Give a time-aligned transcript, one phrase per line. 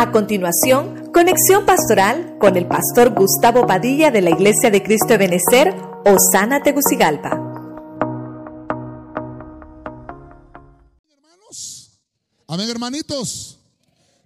[0.00, 5.18] A continuación, conexión pastoral con el pastor Gustavo Padilla de la Iglesia de Cristo de
[5.18, 5.74] Benecer,
[6.06, 7.32] Osana Tegucigalpa.
[11.06, 12.00] Hermanos,
[12.48, 13.58] amén hermanitos.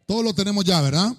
[0.06, 1.12] Todo lo tenemos ya, ¿verdad?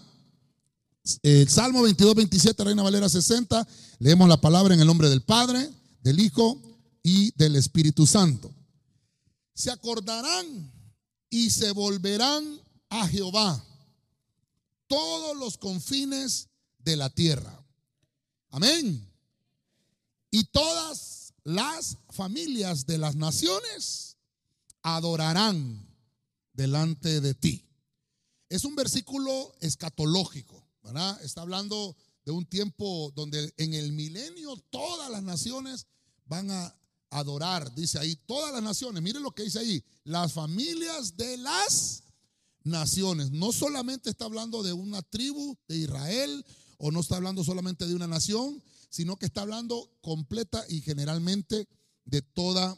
[1.22, 3.68] El Salmo 22, 27, Reina Valera 60.
[4.00, 5.70] Leemos la palabra en el nombre del Padre,
[6.02, 6.62] del Hijo
[7.04, 8.50] y del Espíritu Santo.
[9.54, 10.72] Se acordarán
[11.30, 12.46] y se volverán
[12.90, 13.62] a Jehová
[14.88, 16.50] todos los confines
[16.80, 17.64] de la tierra.
[18.50, 19.12] Amén.
[20.32, 24.18] Y todas las familias de las naciones
[24.82, 25.88] adorarán
[26.54, 27.66] delante de ti.
[28.50, 31.22] Es un versículo escatológico, ¿verdad?
[31.24, 35.88] Está hablando de un tiempo donde en el milenio todas las naciones
[36.26, 36.76] van a
[37.10, 42.04] adorar, dice ahí, todas las naciones, miren lo que dice ahí, las familias de las
[42.66, 43.32] naciones.
[43.32, 46.46] No solamente está hablando de una tribu de Israel
[46.78, 51.68] o no está hablando solamente de una nación, sino que está hablando completa y generalmente
[52.04, 52.78] de toda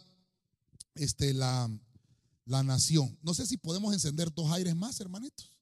[0.96, 1.70] este, la,
[2.46, 3.18] la nación.
[3.22, 5.54] No sé si podemos encender dos aires más, hermanitos.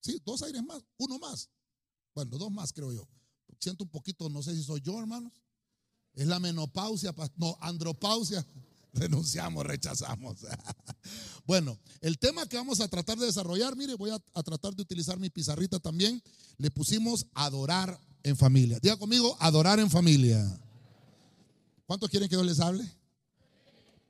[0.00, 1.50] Sí, dos aires más, uno más.
[2.14, 3.08] Bueno, dos más creo yo.
[3.58, 5.32] Siento un poquito, no sé si soy yo, hermanos.
[6.12, 8.46] Es la menopausia, no, andropausia.
[9.04, 10.38] Renunciamos, rechazamos.
[11.46, 15.18] Bueno, el tema que vamos a tratar de desarrollar, mire, voy a, tratar de utilizar
[15.18, 16.22] mi pizarrita también.
[16.56, 18.78] Le pusimos adorar en familia.
[18.80, 20.42] Diga conmigo, adorar en familia.
[21.84, 22.90] ¿Cuántos quieren que yo les hable?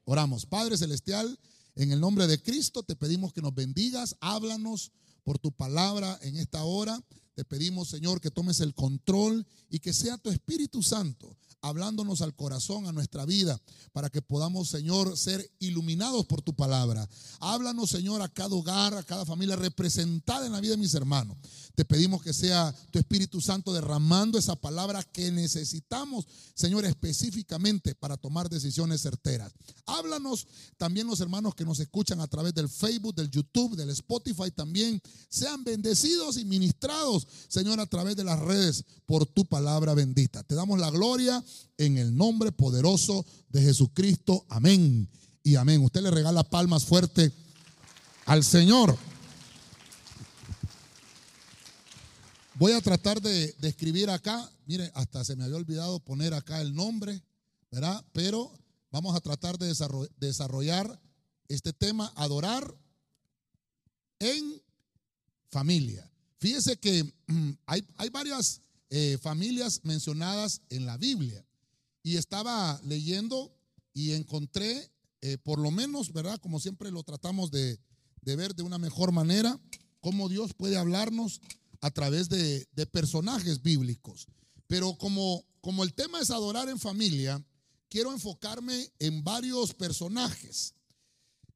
[0.05, 0.46] Oramos.
[0.46, 1.36] Padre Celestial,
[1.74, 4.92] en el nombre de Cristo te pedimos que nos bendigas, háblanos
[5.24, 7.02] por tu palabra en esta hora.
[7.34, 12.34] Te pedimos, Señor, que tomes el control y que sea tu Espíritu Santo hablándonos al
[12.34, 13.59] corazón, a nuestra vida,
[13.93, 17.09] para que podamos, Señor, ser iluminados por tu palabra.
[17.41, 21.39] Háblanos, Señor, a cada hogar, a cada familia representada en la vida de mis hermanos.
[21.75, 28.17] Te pedimos que sea tu Espíritu Santo derramando esa palabra que necesitamos, Señor, específicamente para
[28.17, 29.52] tomar decisiones certeras.
[29.86, 30.46] Háblanos
[30.77, 35.02] también los hermanos que nos escuchan a través del Facebook, del YouTube, del Spotify también.
[35.29, 40.45] Sean bendecidos y ministrados, Señor, a través de las redes por tu palabra bendita.
[40.45, 41.42] Te damos la gloria
[41.77, 44.46] en el nombre poderoso de Jesucristo.
[44.48, 45.08] Amén
[45.42, 45.83] y amén.
[45.83, 47.33] Usted le regala palmas fuerte
[48.27, 48.96] al Señor.
[52.57, 56.61] Voy a tratar de, de, escribir acá, mire, hasta se me había olvidado poner acá
[56.61, 57.20] el nombre,
[57.69, 58.05] ¿verdad?
[58.13, 58.57] Pero
[58.92, 59.75] vamos a tratar de
[60.19, 61.01] desarrollar
[61.48, 62.73] este tema, adorar
[64.20, 64.63] en
[65.51, 66.09] familia.
[66.39, 67.13] Fíjese que
[67.67, 71.45] hay, hay varias eh, familias mencionadas en la Biblia
[72.05, 73.53] y estaba leyendo
[73.92, 74.92] y encontré,
[75.23, 76.39] eh, por lo menos, ¿verdad?
[76.39, 77.81] Como siempre lo tratamos de,
[78.23, 79.59] de ver de una mejor manera,
[80.01, 81.41] cómo Dios puede hablarnos
[81.84, 84.27] a través de, personajes bíblicos.
[84.67, 85.45] Pero como,
[85.84, 87.45] el tema es adorar en familia,
[87.90, 90.73] quiero enfocarme en varios personajes.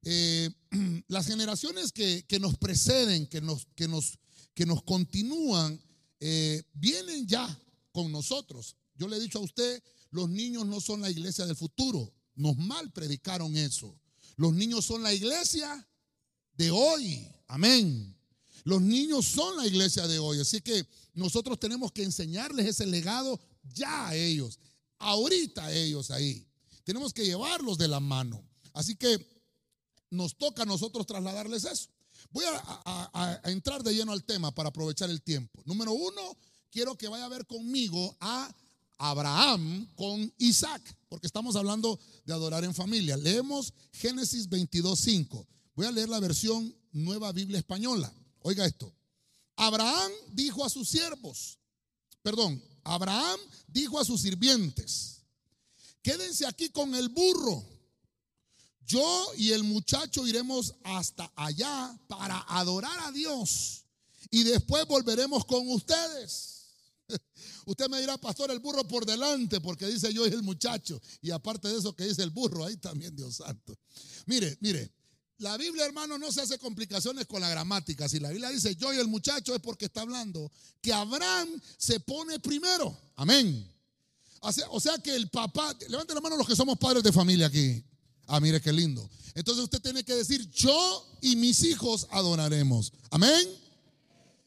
[0.03, 0.51] Eh,
[1.07, 4.19] las generaciones que, que, nos preceden, que nos, que, nos,
[4.53, 5.81] que nos continúan,
[6.19, 7.47] eh, vienen ya
[7.91, 8.75] con nosotros.
[8.93, 9.81] Yo le he dicho a usted,
[10.11, 12.13] los niños no son la iglesia del futuro.
[12.35, 13.99] Nos mal predicaron eso.
[14.35, 15.89] Los niños son la iglesia
[16.53, 17.27] de hoy.
[17.47, 18.18] Amén.
[18.63, 23.39] Los niños son la iglesia de hoy, así que nosotros tenemos que enseñarles ese legado
[23.73, 24.59] ya a ellos,
[24.97, 26.45] ahorita a ellos ahí.
[26.83, 28.43] Tenemos que llevarlos de la mano.
[28.73, 29.25] Así que
[30.09, 31.89] nos toca a nosotros trasladarles eso.
[32.31, 35.61] Voy a, a, entrar de lleno al tema para aprovechar el tiempo.
[35.65, 36.37] Número uno,
[36.69, 38.53] quiero que vaya a ver conmigo a
[38.97, 43.17] Abraham con Isaac, porque estamos hablando de adorar en familia.
[43.17, 45.45] Leemos Génesis 22.5.
[45.75, 48.13] Voy a leer la versión Nueva Biblia Española.
[48.41, 48.93] Oiga esto.
[49.55, 51.57] Abraham dijo a sus siervos,
[52.21, 55.21] perdón, Abraham dijo a sus sirvientes,
[56.01, 57.65] quédense aquí con el burro.
[58.85, 63.83] Yo y el muchacho iremos hasta allá para adorar a Dios
[64.31, 66.67] y después volveremos con ustedes.
[67.65, 70.99] Usted me dirá, pastor, el burro por delante, porque dice yo y el muchacho.
[71.21, 73.77] Y aparte de eso que dice el burro, ahí también Dios santo.
[74.25, 74.91] Mire, mire,
[75.39, 78.07] la Biblia, hermano, no se hace complicaciones con la gramática.
[78.09, 80.51] Si la Biblia dice yo y el muchacho es porque está hablando
[80.81, 82.97] que Abraham se pone primero.
[83.15, 83.65] Amén.
[84.41, 87.83] O sea que el papá, levante la mano los que somos padres de familia aquí.
[88.27, 89.09] Ah, mire qué lindo.
[89.33, 92.91] Entonces usted tiene que decir yo y mis hijos adoraremos.
[93.09, 93.49] Amén.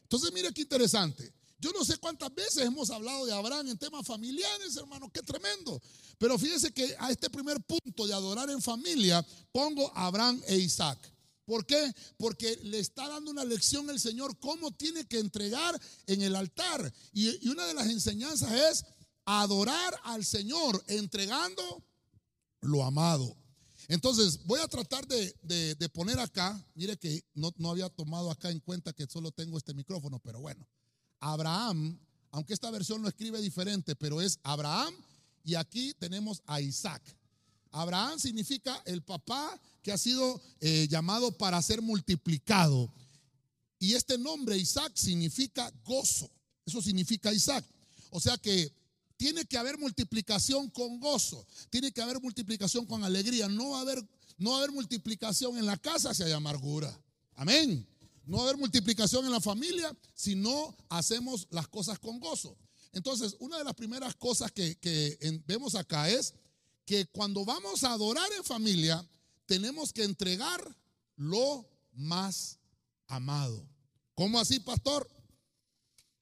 [0.03, 1.33] Entonces mire qué interesante.
[1.63, 5.81] Yo no sé cuántas veces hemos hablado de Abraham en temas familiares, hermano, qué tremendo.
[6.17, 10.99] Pero fíjese que a este primer punto de adorar en familia pongo Abraham e Isaac.
[11.45, 11.89] ¿Por qué?
[12.17, 16.93] Porque le está dando una lección el Señor cómo tiene que entregar en el altar.
[17.13, 18.85] Y, una de las enseñanzas es
[19.23, 21.81] adorar al Señor entregando
[22.59, 23.37] lo amado.
[23.87, 28.91] Entonces voy a tratar de, poner acá, mire que no había tomado acá en cuenta
[28.91, 30.67] que solo tengo este micrófono, pero bueno,
[31.23, 31.97] Abraham,
[32.31, 34.93] aunque esta versión lo escribe diferente, pero es Abraham
[35.43, 37.01] y aquí tenemos a Isaac.
[37.71, 42.91] Abraham significa el papá que ha sido eh, llamado para ser multiplicado.
[43.79, 46.29] Y este nombre Isaac significa gozo.
[46.65, 47.65] Eso significa Isaac.
[48.11, 48.71] O sea que
[49.17, 51.45] tiene que haber multiplicación con gozo.
[51.69, 53.47] Tiene que haber multiplicación con alegría.
[53.47, 54.05] No va a haber,
[54.37, 56.97] no va a haber multiplicación en la casa si hay amargura.
[57.35, 57.87] Amén.
[58.25, 62.57] No va a haber multiplicación en la familia si no hacemos las cosas con gozo.
[62.93, 66.33] Entonces, una de las primeras cosas que, vemos acá es
[66.85, 69.05] que cuando vamos a adorar en familia,
[69.45, 70.77] tenemos que entregar
[71.15, 72.59] lo más
[73.07, 73.67] amado.
[74.13, 75.09] ¿Cómo así, pastor?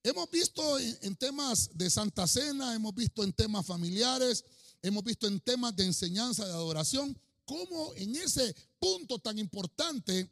[0.03, 4.44] Hemos visto en, temas de Santa Cena, hemos visto en temas familiares,
[4.81, 7.15] hemos visto en temas de enseñanza, de adoración,
[7.45, 10.31] cómo en ese punto tan importante,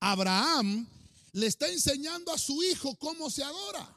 [0.00, 0.86] Abraham
[1.32, 3.96] le está enseñando a su hijo cómo se adora.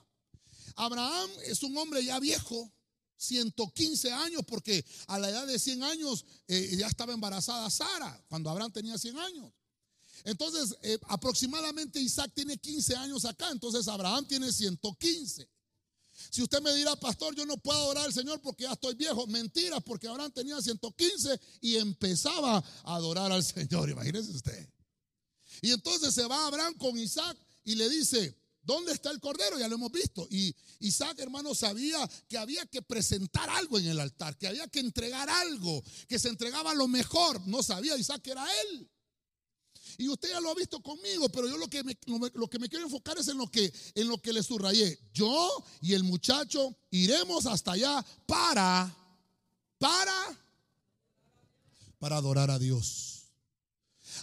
[0.75, 2.71] Abraham es un hombre ya viejo,
[3.17, 8.49] 115 años, porque a la edad de 100 años eh, ya estaba embarazada Sara, cuando
[8.49, 9.53] Abraham tenía 100 años.
[10.23, 15.49] Entonces, eh, aproximadamente Isaac tiene 15 años acá, entonces Abraham tiene 115.
[16.29, 19.25] Si usted me dirá, pastor, yo no puedo adorar al Señor porque ya estoy viejo,
[19.27, 24.69] mentira, porque Abraham tenía 115 y empezaba a adorar al Señor, imagínese usted.
[25.61, 29.57] Y entonces se va Abraham con Isaac y le dice, ¿Dónde está el cordero?
[29.57, 30.27] Ya lo hemos visto.
[30.29, 34.79] Y Isaac, hermano, sabía que había que presentar algo en el altar, que había que
[34.79, 37.45] entregar algo, que se entregaba lo mejor.
[37.47, 38.89] No sabía Isaac que era él.
[39.97, 41.97] Y usted ya lo ha visto conmigo, pero yo lo que me,
[42.33, 44.99] lo que me quiero enfocar es en lo que, en lo que le subrayé.
[45.13, 48.95] Yo y el muchacho iremos hasta allá para,
[49.79, 50.39] para,
[51.99, 53.20] para adorar a Dios.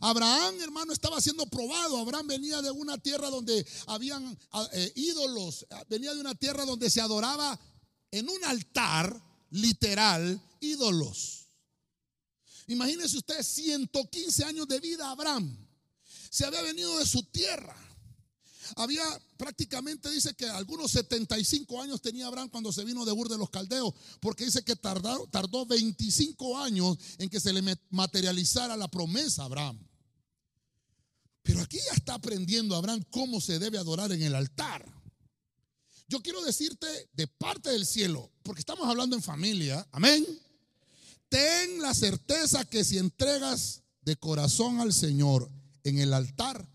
[0.01, 1.99] Abraham, hermano, estaba siendo probado.
[1.99, 6.91] Abraham venía de una tierra donde habían ah, eh, ídolos, venía de una tierra donde
[6.91, 7.59] se adoraba
[8.11, 11.47] en un altar literal ídolos.
[12.67, 15.57] Imagínese usted 115 años de vida Abraham.
[16.31, 17.77] Se había venido de su tierra.
[18.77, 19.05] Había
[19.37, 23.51] prácticamente, dice que algunos 75 años tenía Abraham cuando se vino de Ur de los
[23.51, 29.43] Caldeos, porque dice que tardó, tardó 25 años en que se le materializara la promesa
[29.43, 29.79] a Abraham.
[31.43, 34.85] Pero aquí ya está aprendiendo Abraham cómo se debe adorar en el altar.
[36.07, 40.27] Yo quiero decirte de parte del cielo, porque estamos hablando en familia, amén.
[41.29, 45.51] Ten la certeza que si entregas de corazón al Señor
[45.85, 46.67] en el altar,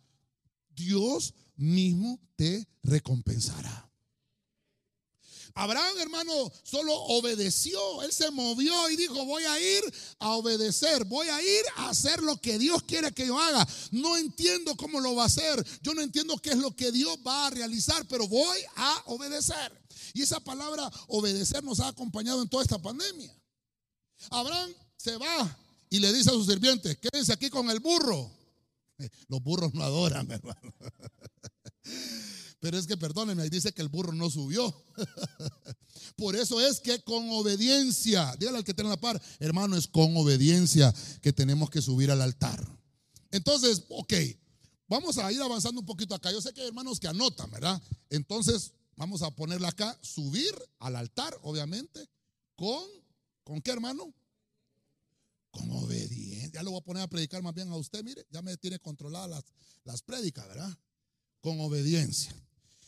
[0.75, 3.89] Dios mismo te recompensará.
[5.55, 8.01] Abraham, hermano, solo obedeció.
[8.01, 9.83] Él se movió y dijo, voy a ir
[10.19, 13.67] a obedecer, voy a ir a hacer lo que Dios quiere que yo haga.
[13.91, 15.63] No entiendo cómo lo va a hacer.
[15.81, 19.71] Yo no entiendo qué es lo que Dios va a realizar, pero voy a obedecer.
[20.13, 23.33] Y esa palabra obedecer nos ha acompañado en toda esta pandemia.
[24.31, 25.57] Abraham se va
[25.89, 28.31] y le dice a sus sirvientes, quédense aquí con el burro.
[29.27, 30.73] Los burros no adoran, hermano.
[32.63, 34.73] Pero es que perdónenme, ahí dice que el burro no subió.
[36.15, 40.15] Por eso es que con obediencia, dígale al que tiene la par, hermano, es con
[40.15, 42.65] obediencia que tenemos que subir al altar.
[43.31, 44.13] Entonces, ok,
[44.87, 46.31] vamos a ir avanzando un poquito acá.
[46.31, 47.81] Yo sé que hay hermanos que anotan, ¿verdad?
[48.09, 52.07] Entonces, vamos a ponerla acá, subir al altar, obviamente,
[52.55, 52.83] con,
[53.43, 54.13] ¿con qué hermano?
[55.51, 56.51] Con obediencia.
[56.53, 58.79] Ya lo voy a poner a predicar más bien a usted, mire, ya me tiene
[58.79, 59.43] controladas las,
[59.83, 60.77] las prédicas, ¿verdad?
[61.43, 62.33] Con obediencia.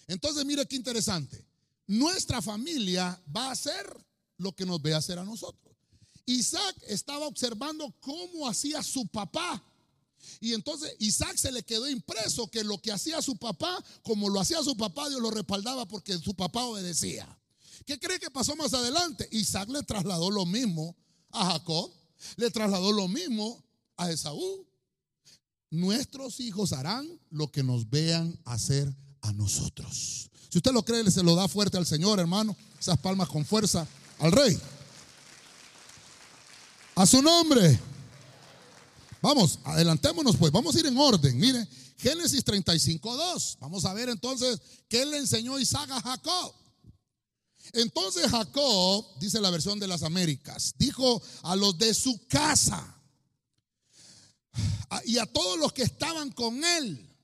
[0.08, 1.46] Entonces, mire qué interesante.
[1.88, 3.86] Nuestra familia va a hacer
[4.38, 5.76] lo que nos ve hacer a nosotros.
[6.26, 9.62] Isaac estaba observando cómo hacía su papá.
[10.40, 14.40] Y entonces Isaac se le quedó impreso que lo que hacía su papá, como lo
[14.40, 17.28] hacía su papá, Dios lo respaldaba porque su papá obedecía.
[17.86, 19.28] ¿Qué cree que pasó más adelante?
[19.32, 20.96] Isaac le trasladó lo mismo
[21.32, 21.92] a Jacob,
[22.38, 23.64] le trasladó lo mismo
[23.98, 24.66] a Esaú.
[25.76, 30.30] Nuestros hijos harán lo que nos vean hacer a nosotros.
[30.50, 32.56] Si usted lo cree, se lo da fuerte al Señor, hermano.
[32.80, 33.86] Esas palmas con fuerza
[34.20, 34.58] al Rey.
[36.96, 37.78] A su nombre.
[39.22, 40.50] Vamos, adelantémonos pues.
[40.50, 41.38] Vamos a ir en orden.
[41.38, 41.68] Mire,
[41.98, 43.58] Génesis 35, 2.
[43.60, 46.54] Vamos a ver entonces qué le enseñó Isaac a Jacob.
[47.74, 52.95] Entonces Jacob, dice la versión de las Américas, dijo a los de su casa.
[55.06, 57.16] Y a todos los que estaban con él.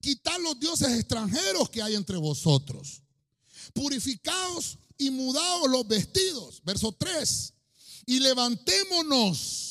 [0.00, 3.02] Quitad los dioses extranjeros que hay entre vosotros.
[3.74, 6.62] Purificaos y mudaos los vestidos.
[6.64, 7.54] Verso 3.
[8.06, 9.70] Y levantémonos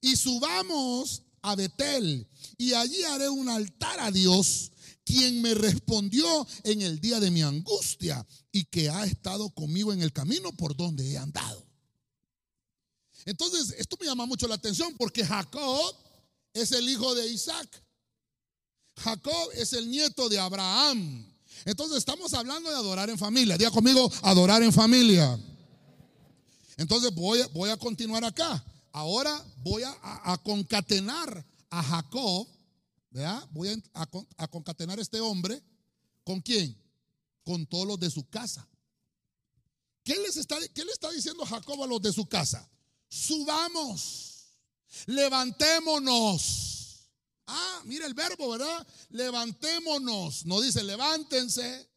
[0.00, 2.28] y subamos a Betel.
[2.58, 4.72] Y allí haré un altar a Dios,
[5.04, 10.02] quien me respondió en el día de mi angustia y que ha estado conmigo en
[10.02, 11.71] el camino por donde he andado.
[13.24, 15.94] Entonces, esto me llama mucho la atención porque Jacob
[16.52, 17.82] es el hijo de Isaac.
[18.96, 21.28] Jacob es el nieto de Abraham.
[21.64, 23.56] Entonces estamos hablando de adorar en familia.
[23.56, 25.38] Diga conmigo, adorar en familia.
[26.76, 28.64] Entonces voy, a continuar acá.
[28.92, 32.48] Ahora voy a, concatenar a Jacob.
[33.10, 33.46] ¿verdad?
[33.50, 34.02] Voy a,
[34.36, 35.62] a, concatenar a este hombre.
[36.24, 36.76] ¿Con quién?
[37.44, 38.68] Con todos los de su casa.
[40.04, 42.68] ¿Qué, les está, ¿Qué le está diciendo Jacob a los de su casa?
[43.14, 44.46] Subamos,
[45.06, 46.72] levantémonos
[47.46, 48.86] Ah, mira el verbo, ¿verdad?
[49.10, 50.46] Levantémonos.
[50.46, 51.88] No dice levántense.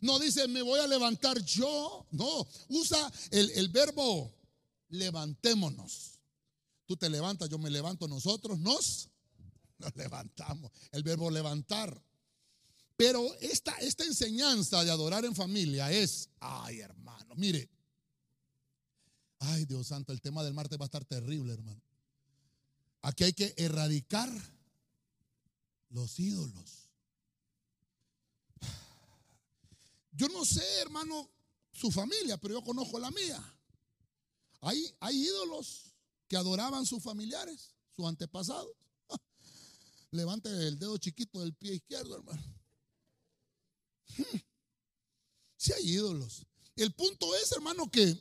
[0.00, 2.06] No dice me voy a levantar yo.
[2.10, 4.34] No, usa el, el verbo
[4.88, 6.18] levantémonos.
[6.86, 9.08] Tú te levantas, yo me levanto, nosotros nos,
[9.78, 10.72] nos levantamos.
[10.90, 12.02] El verbo levantar.
[12.96, 17.68] Pero esta, esta enseñanza de adorar en familia es, ay hermano, mire,
[19.46, 21.80] ay Dios santo, el tema del martes va a estar terrible, hermano.
[23.02, 24.30] Aquí hay que erradicar
[25.90, 26.88] los ídolos.
[30.12, 31.28] Yo no sé, hermano,
[31.72, 33.42] su familia, pero yo conozco la mía.
[34.60, 35.92] Hay, hay ídolos
[36.28, 38.74] que adoraban sus familiares, sus antepasados.
[40.10, 42.42] Levante el dedo chiquito del pie izquierdo, hermano.
[45.56, 46.46] Si hay ídolos.
[46.76, 48.18] El punto es, hermano, que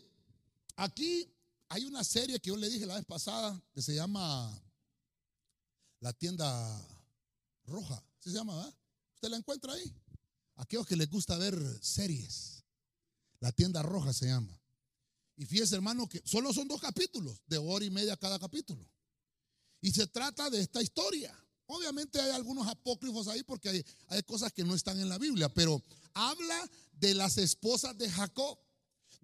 [0.76, 1.34] aquí
[1.70, 4.62] hay una serie que yo le dije la vez pasada que se llama
[6.00, 6.88] La tienda
[7.66, 8.76] roja, se llama, ¿verdad?
[9.16, 9.94] ¿Usted la encuentra ahí?
[10.56, 12.64] Aquellos que les gusta ver series.
[13.40, 14.60] La tienda roja se llama.
[15.36, 18.88] Y fíjese, hermano, que solo son dos capítulos, de hora y media cada capítulo.
[19.82, 21.38] Y se trata de esta historia.
[21.66, 25.50] Obviamente hay algunos apócrifos ahí porque hay, hay cosas que no están en la Biblia,
[25.54, 25.82] pero
[26.14, 28.60] habla de las esposas de Jacob,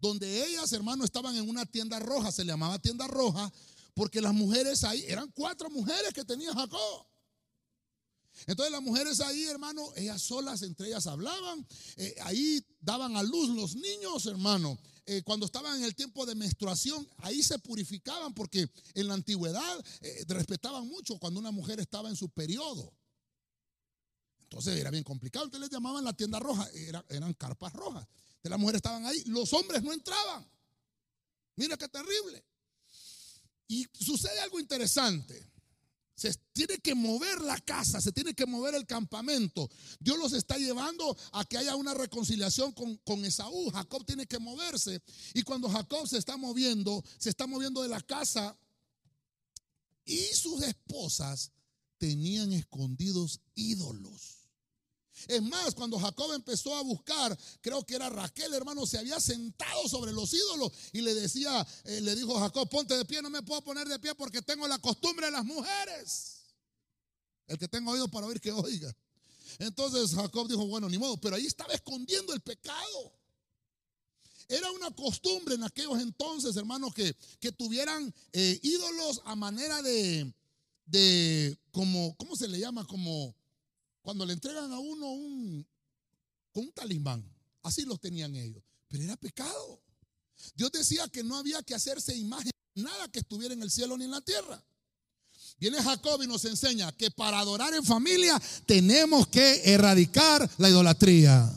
[0.01, 3.51] donde ellas, hermano, estaban en una tienda roja, se le llamaba tienda roja,
[3.93, 7.05] porque las mujeres ahí, eran cuatro mujeres que tenía Jacob.
[8.47, 11.65] Entonces las mujeres ahí, hermano, ellas solas entre ellas hablaban,
[11.97, 14.77] eh, ahí daban a luz los niños, hermano.
[15.05, 19.85] Eh, cuando estaban en el tiempo de menstruación, ahí se purificaban porque en la antigüedad
[20.01, 22.93] eh, respetaban mucho cuando una mujer estaba en su periodo.
[24.43, 25.45] Entonces era bien complicado.
[25.45, 26.67] Entonces les llamaban la tienda roja,
[27.09, 28.07] eran carpas rojas.
[28.39, 30.49] Entonces las mujeres estaban ahí, los hombres no entraban.
[31.57, 32.45] Mira qué terrible.
[33.67, 35.51] Y sucede algo interesante.
[36.15, 39.69] Se tiene que mover la casa, se tiene que mover el campamento.
[39.99, 43.69] Dios los está llevando a que haya una reconciliación con, con, Esaú.
[43.71, 45.01] Jacob tiene que moverse.
[45.33, 48.57] Y cuando Jacob se está moviendo, se está moviendo de la casa
[50.05, 51.51] y sus esposas
[51.97, 54.38] tenían escondidos ídolos.
[55.27, 59.87] Es más, cuando Jacob empezó a buscar, creo que era Raquel, hermano, se había sentado
[59.87, 63.43] sobre los ídolos y le decía, eh, le dijo Jacob, ponte de pie, no me
[63.43, 66.39] puedo poner de pie porque tengo la costumbre de las mujeres.
[67.47, 68.95] El que tenga oído para oír que oiga.
[69.57, 73.13] Entonces Jacob dijo, bueno, ni modo, pero ahí estaba escondiendo el pecado.
[74.47, 80.33] Era una costumbre en aquellos entonces, hermanos, que, que tuvieran eh, ídolos a manera de,
[80.87, 82.85] de, como, ¿cómo se le llama?
[82.87, 83.35] Como
[84.09, 85.67] cuando le entregan a uno un,
[86.73, 87.23] talismán,
[87.61, 88.63] así los tenían ellos.
[88.87, 89.83] Pero era pecado.
[90.55, 94.05] Dios decía que no había que hacerse imagen, nada que estuviera en el cielo ni
[94.05, 94.65] en la tierra.
[95.59, 101.47] Viene Jacob y nos enseña que para adorar en familia tenemos que erradicar la idolatría.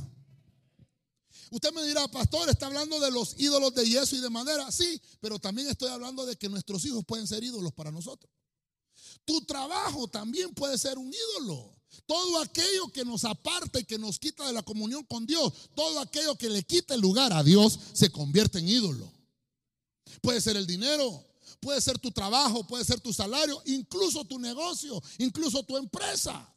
[1.53, 4.71] Usted me dirá, pastor, está hablando de los ídolos de yeso y de madera.
[4.71, 8.31] Sí, pero también estoy hablando de que nuestros hijos pueden ser ídolos para nosotros.
[9.25, 11.82] Tu trabajo también puede ser un ídolo.
[12.07, 16.01] Todo aquello que nos aparta y que nos quita de la comunión con Dios, todo
[16.01, 19.13] aquello que le quita el lugar a Dios, se convierte en ídolo.
[20.21, 21.25] Puede ser el dinero,
[21.61, 26.49] puede ser tu trabajo, puede ser tu salario, incluso tu negocio, incluso tu empresa.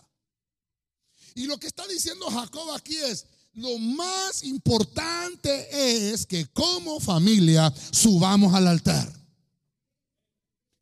[1.36, 7.74] Y lo que está diciendo Jacob aquí es, lo más importante es que como familia
[7.92, 9.12] subamos al altar.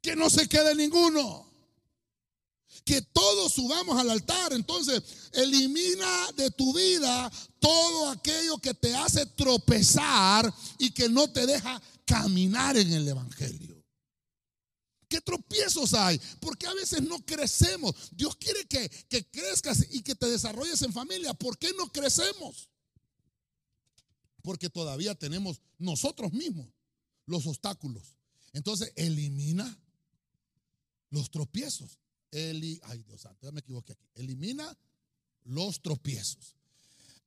[0.02, 1.53] Que no se quede ninguno
[2.84, 4.54] que todos subamos al altar.
[4.54, 5.02] Entonces,
[5.34, 11.82] elimina de tu vida todo aquello que te hace tropezar y que no te deja
[12.06, 13.74] caminar en el Evangelio.
[15.08, 16.20] ¿Qué tropiezos hay?
[16.40, 17.94] Porque a veces no crecemos.
[18.12, 21.34] Dios quiere que, que crezcas y que te desarrolles en familia.
[21.34, 22.70] ¿Por qué no crecemos?
[24.42, 26.68] Porque todavía tenemos nosotros mismos
[27.26, 28.18] los obstáculos.
[28.54, 29.80] Entonces, elimina
[31.12, 32.00] los tropiezos.
[32.34, 34.08] Ay, Dios ya me equivoqué aquí.
[34.16, 34.78] Elimina
[35.44, 36.56] los tropiezos.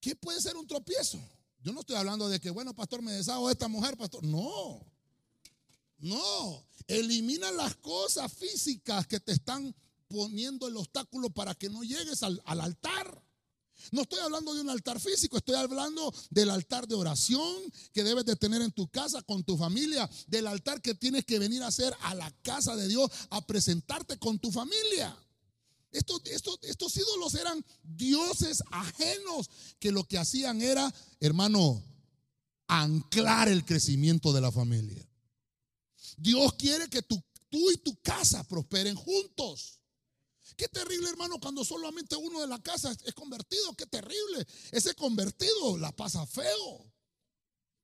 [0.00, 1.20] ¿Qué puede ser un tropiezo?
[1.62, 4.24] Yo no estoy hablando de que, bueno, pastor, me deshago de esta mujer, pastor.
[4.24, 4.84] No,
[5.98, 6.66] no.
[6.86, 9.74] Elimina las cosas físicas que te están
[10.08, 13.22] poniendo el obstáculo para que no llegues al, al altar.
[13.92, 17.56] No estoy hablando de un altar físico, estoy hablando del altar de oración
[17.92, 21.38] que debes de tener en tu casa con tu familia, del altar que tienes que
[21.38, 25.16] venir a hacer a la casa de Dios, a presentarte con tu familia.
[25.92, 26.20] Estos,
[26.62, 31.82] estos, ídolos eran dioses ajenos que lo que hacían era, hermano,
[32.66, 35.08] anclar el crecimiento de la familia.
[36.18, 39.75] Dios quiere que tú y tu casa prosperen juntos.
[40.56, 43.74] Qué terrible, hermano, cuando solamente uno de la casa es convertido.
[43.74, 44.46] Qué terrible.
[44.72, 46.90] Ese convertido la pasa feo.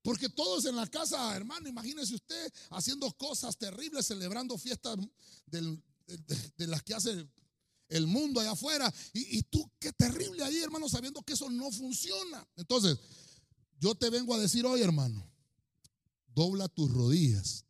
[0.00, 4.96] Porque todos en la casa, hermano, imagínese usted haciendo cosas terribles, celebrando fiestas
[5.46, 5.78] de,
[6.66, 7.28] las que hace
[7.88, 8.92] el mundo allá afuera.
[9.12, 12.48] Y, y, tú, qué terrible ahí, hermano, sabiendo que eso no funciona.
[12.56, 12.98] Entonces,
[13.78, 15.30] yo te vengo a decir hoy, hermano,
[16.34, 17.66] dobla tus rodillas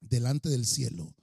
[0.00, 1.14] delante del cielo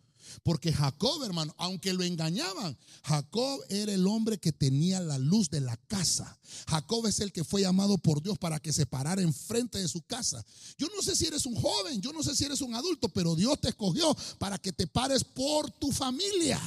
[0.42, 5.62] porque Jacob, hermano, aunque lo engañaban, Jacob era el hombre que tenía la luz de
[5.62, 6.40] la casa.
[6.68, 10.02] Jacob es el que fue llamado por Dios para que se parara enfrente de su
[10.02, 10.44] casa.
[10.78, 13.36] Yo no sé si eres un joven, yo no sé si eres un adulto, pero
[13.36, 16.60] Dios te escogió para que te pares por tu familia.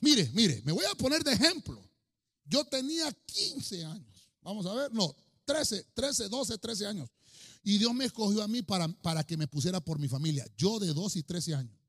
[0.00, 1.82] Mire, mire, me voy a poner de ejemplo.
[2.44, 4.30] Yo tenía 15 años.
[4.42, 7.10] Vamos a ver, no, 13, 13, 12, 13 años.
[7.62, 10.46] Y Dios me escogió a mí para, para que me pusiera por mi familia.
[10.56, 11.79] Yo de 12 y 13 años.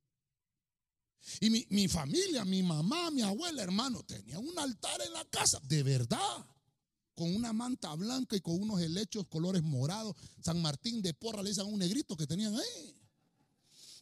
[1.39, 5.83] Y mi, familia, mi mamá, mi abuela, hermano, tenía un altar en la casa, de
[5.83, 6.45] verdad,
[7.15, 10.15] con una manta blanca y con unos helechos colores morados.
[10.43, 12.97] San Martín de Porra le dicen un negrito que tenían ahí.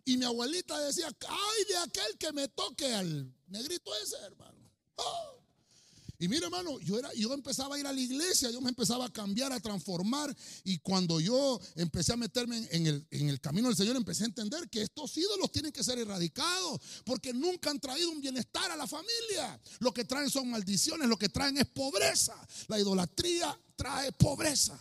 [0.05, 4.57] Y mi abuelita decía, ay de aquel que me toque al negrito ese, hermano.
[4.95, 5.38] ¡Oh!
[6.21, 9.05] Y mira, hermano, yo, era, yo empezaba a ir a la iglesia, yo me empezaba
[9.05, 10.35] a cambiar, a transformar.
[10.65, 14.27] Y cuando yo empecé a meterme en el, en el camino del Señor, empecé a
[14.27, 18.75] entender que estos ídolos tienen que ser erradicados, porque nunca han traído un bienestar a
[18.75, 19.57] la familia.
[19.79, 22.35] Lo que traen son maldiciones, lo que traen es pobreza.
[22.67, 24.77] La idolatría trae pobreza.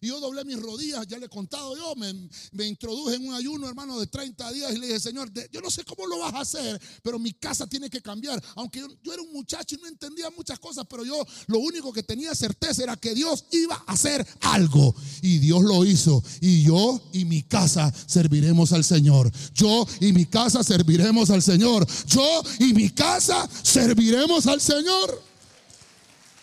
[0.00, 3.68] Y yo doblé mis rodillas, ya le he contado yo, me, introduje en un ayuno,
[3.68, 6.40] hermano, de 30 días y le dije, Señor, yo no sé cómo lo vas a
[6.40, 8.42] hacer, pero mi casa tiene que cambiar.
[8.56, 12.02] Aunque yo, era un muchacho y no entendía muchas cosas, pero yo lo único que
[12.02, 14.94] tenía certeza era que Dios iba a hacer algo.
[15.22, 16.22] Y Dios lo hizo.
[16.40, 19.30] Y yo y mi casa serviremos al Señor.
[19.54, 21.86] Yo y mi casa serviremos al Señor.
[22.06, 25.22] Yo y mi casa serviremos al Señor.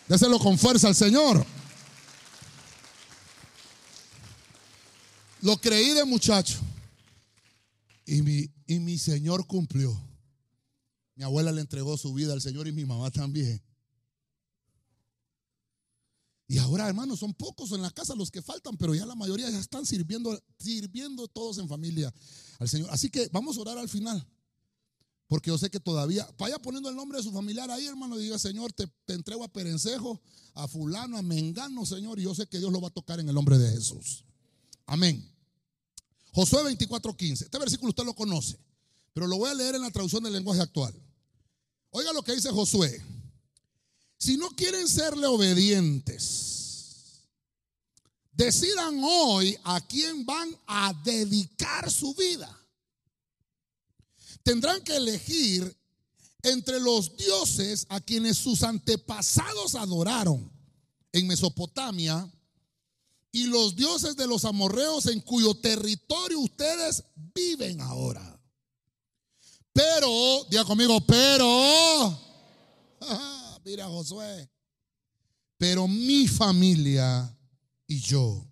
[0.08, 1.44] Déselo con fuerza al Señor.
[5.42, 6.58] Lo creí de muchacho.
[8.06, 10.00] Y mi, y mi Señor cumplió.
[11.16, 13.60] Mi abuela le entregó su vida al Señor y mi mamá también.
[16.46, 19.50] Y ahora, hermanos, son pocos en la casa los que faltan, pero ya la mayoría
[19.50, 22.12] ya están sirviendo, sirviendo todos en familia
[22.60, 22.90] al Señor.
[22.90, 24.24] Así que vamos a orar al final.
[25.26, 28.24] Porque yo sé que todavía, vaya poniendo el nombre de su familiar ahí, hermano, y
[28.24, 30.20] diga, Señor, te, te entrego a Perencejo,
[30.54, 33.28] a fulano, a Mengano, Señor, y yo sé que Dios lo va a tocar en
[33.28, 34.24] el nombre de Jesús.
[34.86, 35.31] Amén.
[36.32, 37.44] Josué 24:15.
[37.44, 38.58] Este versículo usted lo conoce,
[39.12, 40.94] pero lo voy a leer en la traducción del lenguaje actual.
[41.90, 43.02] Oiga lo que dice Josué.
[44.18, 46.52] Si no quieren serle obedientes,
[48.32, 52.58] decidan hoy a quién van a dedicar su vida.
[54.42, 55.76] Tendrán que elegir
[56.42, 60.50] entre los dioses a quienes sus antepasados adoraron
[61.12, 62.28] en Mesopotamia
[63.32, 67.02] y los dioses de los amorreos en cuyo territorio ustedes
[67.34, 68.38] viven ahora.
[69.72, 72.18] Pero, diga conmigo, pero,
[73.64, 74.50] mira Josué,
[75.56, 77.34] pero mi familia
[77.86, 78.46] y yo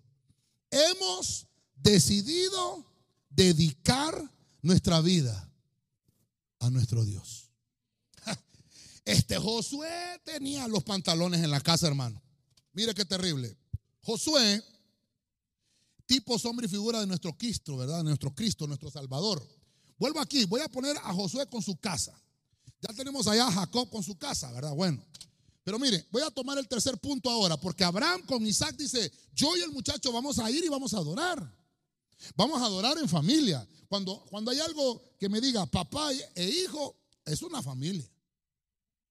[0.71, 2.83] hemos decidido
[3.29, 4.19] dedicar
[4.63, 5.47] nuestra vida
[6.59, 7.51] a nuestro Dios.
[9.05, 12.21] Este Josué tenía los pantalones en la casa, hermano.
[12.73, 13.57] Mire qué terrible.
[14.01, 14.63] Josué
[16.11, 18.03] tipo, sombra y figura de nuestro Cristo, ¿verdad?
[18.03, 19.41] Nuestro Cristo, nuestro Salvador.
[19.97, 22.13] Vuelvo aquí, voy a poner a Josué con su casa.
[22.81, 24.73] Ya tenemos allá a Jacob con su casa, ¿verdad?
[24.75, 25.01] Bueno.
[25.63, 29.55] Pero mire, voy a tomar el tercer punto ahora, porque Abraham con Isaac dice, yo
[29.55, 31.49] y el muchacho vamos a ir y vamos a adorar.
[32.35, 33.65] Vamos a adorar en familia.
[33.87, 36.93] Cuando, cuando hay algo que me diga papá e hijo,
[37.23, 38.09] es una familia.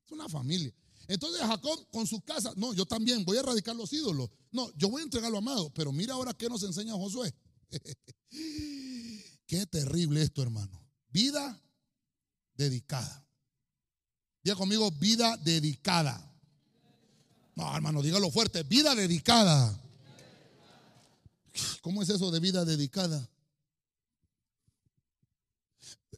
[0.05, 0.75] Es una familia.
[1.11, 4.31] Entonces Jacob con su casa, no, yo también voy a erradicar los ídolos.
[4.53, 5.69] No, yo voy a entregar lo amado.
[5.75, 7.35] Pero mira ahora qué nos enseña Josué.
[9.47, 10.81] qué terrible esto, hermano.
[11.09, 11.61] Vida
[12.55, 13.27] dedicada.
[14.45, 16.33] Diga conmigo, vida dedicada.
[17.57, 19.83] No, hermano, dígalo fuerte, vida dedicada.
[21.81, 23.29] ¿Cómo es eso de vida dedicada?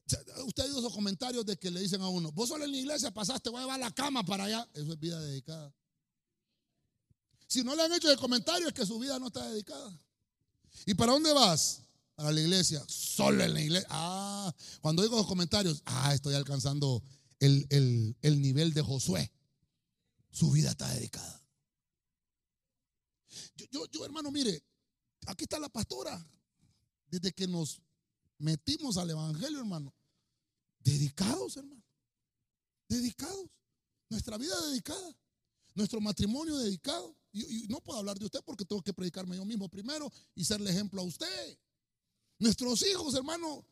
[0.04, 2.76] Usted ha oído esos comentarios de que le dicen a uno, vos solo en la
[2.76, 4.68] iglesia pasaste, voy a llevar la cama para allá.
[4.74, 5.74] Eso es vida dedicada.
[7.46, 9.98] Si no le han hecho el comentario es que su vida no está dedicada.
[10.86, 11.82] ¿Y para dónde vas?
[12.16, 12.82] A la iglesia.
[12.88, 13.88] Solo en la iglesia.
[13.90, 17.02] Ah, cuando digo los comentarios, ah, estoy alcanzando
[17.40, 17.66] el,
[18.22, 19.30] el nivel de Josué.
[20.30, 21.42] Su vida está dedicada.
[23.70, 24.62] Yo, yo, hermano, mire,
[25.26, 26.26] aquí está la pastora.
[27.06, 27.80] Desde que nos
[28.42, 29.94] metimos al Evangelio, hermano.
[30.80, 31.82] Dedicados, hermano.
[32.88, 33.48] Dedicados.
[34.08, 35.16] Nuestra vida dedicada.
[35.74, 37.16] Nuestro matrimonio dedicado.
[37.32, 40.70] Y, no puedo hablar de usted porque tengo que predicarme yo mismo primero y serle
[40.70, 41.58] ejemplo a usted.
[42.38, 43.64] Nuestros hijos, hermano,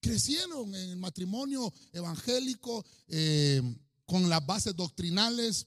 [0.00, 3.62] crecieron en el matrimonio evangélico eh,
[4.06, 5.66] con las bases doctrinales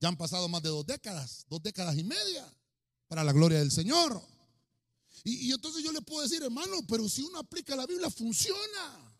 [0.00, 2.46] ya han pasado más de dos décadas, dos décadas y media,
[3.08, 4.22] para la gloria del Señor.
[5.24, 9.16] Y, entonces yo le puedo decir, hermano, pero si uno aplica la Biblia, funciona.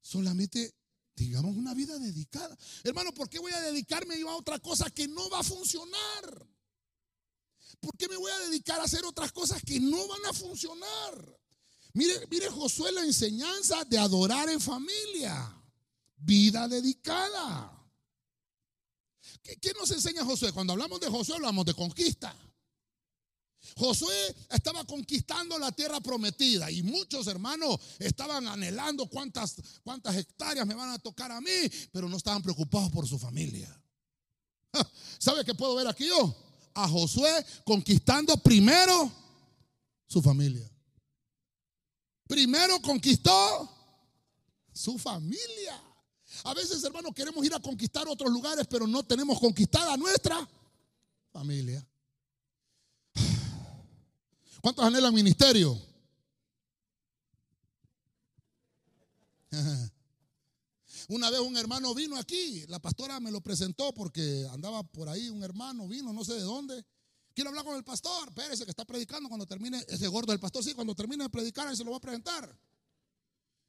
[0.00, 0.74] Solamente
[1.16, 2.56] digamos una vida dedicada.
[2.82, 6.48] Hermano, ¿por qué voy a dedicarme a otra cosa que no va a funcionar?
[7.80, 11.38] ¿Por qué me voy a dedicar a hacer otras cosas que no van a funcionar?
[11.92, 15.62] Mire, mire Josué la enseñanza de adorar en familia.
[16.16, 17.70] Vida dedicada.
[19.42, 20.52] ¿Qué, nos enseña Josué?
[20.52, 22.34] Cuando hablamos de Josué hablamos de conquista.
[23.76, 30.74] Josué estaba conquistando la tierra prometida y muchos hermanos estaban anhelando cuántas, cuántas hectáreas me
[30.74, 33.68] van a tocar a mí, pero no estaban preocupados por su familia.
[35.18, 36.34] ¿Sabe qué puedo ver aquí yo?
[36.74, 39.10] A Josué conquistando primero
[40.06, 40.68] su familia.
[42.26, 43.70] Primero conquistó
[44.72, 45.80] su familia.
[46.44, 50.48] A veces, hermanos, queremos ir a conquistar otros lugares, pero no tenemos conquistada nuestra
[51.32, 51.86] familia.
[54.64, 55.78] ¿Cuántos anhelan ministerio?
[61.08, 65.28] Una vez un hermano vino aquí, la pastora me lo presentó porque andaba por ahí
[65.28, 66.82] un hermano, vino, no sé de dónde.
[67.34, 70.64] Quiero hablar con el pastor, espérese que está predicando cuando termine, ese gordo del pastor,
[70.64, 72.58] sí, cuando termine de predicar, él se lo va a presentar.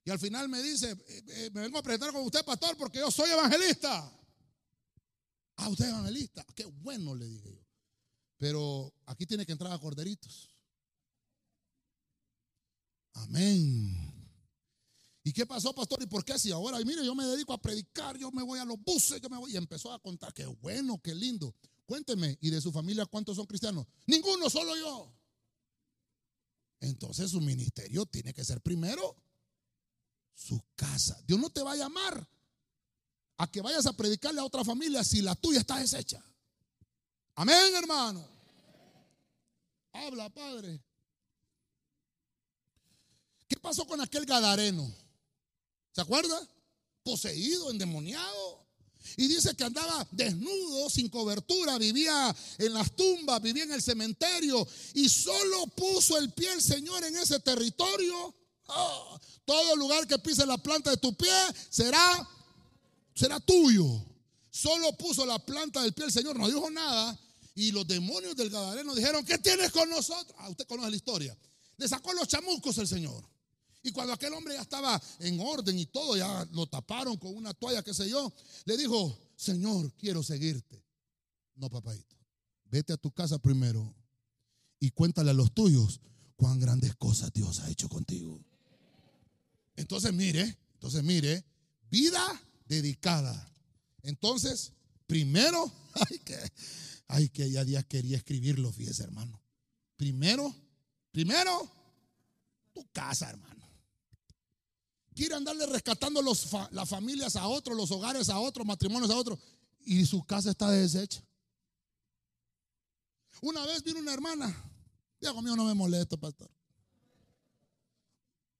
[0.05, 2.99] Y al final me dice, eh, eh, me vengo a presentar con usted, pastor, porque
[2.99, 4.17] yo soy evangelista.
[5.57, 6.45] Ah, usted es evangelista.
[6.55, 7.65] Qué bueno, le dije yo.
[8.37, 10.54] Pero aquí tiene que entrar a corderitos.
[13.15, 14.13] Amén.
[15.23, 16.01] ¿Y qué pasó, pastor?
[16.03, 18.65] ¿Y por qué si ahora, mire, yo me dedico a predicar, yo me voy a
[18.65, 21.55] los buses, yo me voy, y empezó a contar, qué bueno, qué lindo.
[21.85, 23.87] Cuénteme, ¿y de su familia cuántos son cristianos?
[24.05, 25.11] Ninguno, solo yo.
[26.79, 29.15] Entonces su ministerio tiene que ser primero
[30.35, 31.19] su casa.
[31.25, 32.29] Dios no te va a llamar
[33.37, 36.23] a que vayas a predicarle a otra familia si la tuya está deshecha.
[37.35, 38.27] Amén, hermano.
[39.91, 40.81] Habla, Padre.
[43.65, 44.93] ¿Qué pasó con aquel gadareno?
[45.91, 46.39] ¿Se acuerda?
[47.01, 48.63] Poseído, endemoniado.
[49.17, 54.67] Y dice que andaba desnudo, sin cobertura, vivía en las tumbas, vivía en el cementerio
[54.93, 58.35] y solo puso el pie el Señor en ese territorio
[58.67, 61.31] Oh, todo lugar que pise la planta de tu pie
[61.69, 62.27] será,
[63.15, 63.85] será tuyo.
[64.49, 67.19] Solo puso la planta del pie el Señor, no dijo nada.
[67.55, 70.35] Y los demonios del Gadareno dijeron, ¿qué tienes con nosotros?
[70.39, 71.37] Ah, usted conoce la historia.
[71.77, 73.23] Le sacó los chamucos el Señor.
[73.85, 77.53] Y cuando aquel hombre ya estaba en orden y todo, ya lo taparon con una
[77.53, 78.33] toalla, qué sé yo,
[78.65, 80.83] le dijo, Señor, quiero seguirte.
[81.53, 82.17] No, papadito,
[82.65, 83.95] vete a tu casa primero
[84.79, 86.01] y cuéntale a los tuyos
[86.35, 88.43] cuán grandes cosas Dios ha hecho contigo.
[89.75, 91.45] Entonces mire, entonces mire,
[91.91, 93.53] vida dedicada.
[94.01, 94.73] Entonces,
[95.05, 95.71] primero,
[96.09, 96.39] ay que,
[97.07, 99.39] ay que ya días quería escribirlo, fíjese hermano.
[99.95, 100.55] Primero,
[101.11, 101.71] primero,
[102.73, 103.54] tu casa, hermano.
[105.15, 109.39] Quiere andarle rescatando los, las familias a otros, los hogares a otros, matrimonios a otros,
[109.85, 111.23] y su casa está deshecha.
[113.41, 114.55] Una vez vino una hermana,
[115.19, 116.49] ya conmigo no me molesto, pastor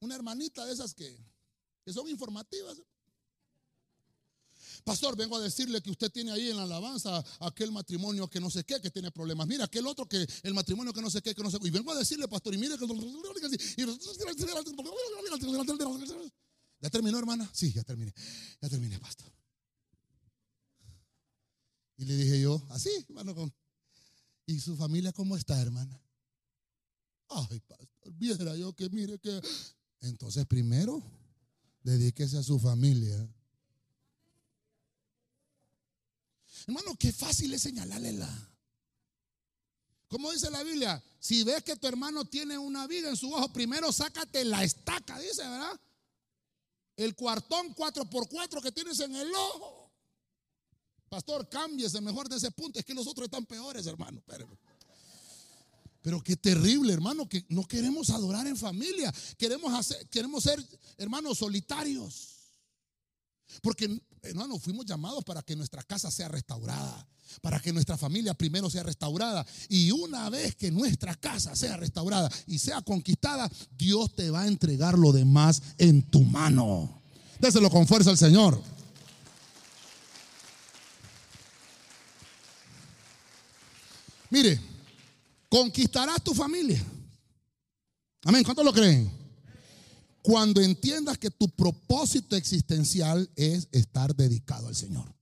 [0.06, 1.18] una hermanita de esas que,
[1.84, 2.78] que son informativas.
[4.84, 8.52] Pastor, vengo a decirle que usted tiene ahí en la alabanza aquel matrimonio que no
[8.52, 9.48] sé qué, que tiene problemas.
[9.48, 11.68] Mira, aquel otro que el matrimonio que no sé qué, que no sé qué.
[11.68, 12.86] Y vengo a decirle, pastor, y mire que...
[16.86, 17.50] ¿Ya terminó, hermana?
[17.52, 18.14] Sí, ya terminé.
[18.62, 19.34] Ya terminé, pastor.
[21.98, 23.52] Y le dije yo, así, hermano,
[24.46, 26.00] ¿y su familia cómo está, hermana?
[27.30, 29.42] Ay, pastor, viera yo que mire que...
[30.02, 31.02] Entonces, primero,
[31.82, 33.18] dedíquese a su familia.
[36.68, 38.54] Hermano, qué fácil es señalarle la.
[40.08, 43.52] Como dice la Biblia, si ves que tu hermano tiene una viga en su ojo,
[43.52, 45.82] primero sácate la estaca, dice, ¿verdad?
[46.96, 49.92] El cuartón 4x4 que tienes en el ojo.
[51.10, 52.80] Pastor, cámbiese mejor de ese punto.
[52.80, 54.22] Es que los otros están peores, hermano.
[54.26, 54.48] Pero,
[56.02, 59.14] pero qué terrible, hermano, que no queremos adorar en familia.
[59.38, 60.64] Queremos, hacer, queremos ser
[60.98, 62.35] hermanos solitarios.
[63.62, 67.08] Porque, hermano, fuimos llamados para que nuestra casa sea restaurada,
[67.42, 69.46] para que nuestra familia primero sea restaurada.
[69.70, 74.48] Y una vez que nuestra casa sea restaurada y sea conquistada, Dios te va a
[74.48, 77.02] entregar lo demás en tu mano.
[77.40, 78.62] Déselo con fuerza al Señor.
[84.30, 84.60] Mire,
[85.50, 86.84] conquistarás tu familia.
[88.26, 88.44] Amén.
[88.44, 89.25] ¿Cuántos lo creen?
[90.26, 95.14] Cuando entiendas que tu propósito existencial es estar dedicado al Señor.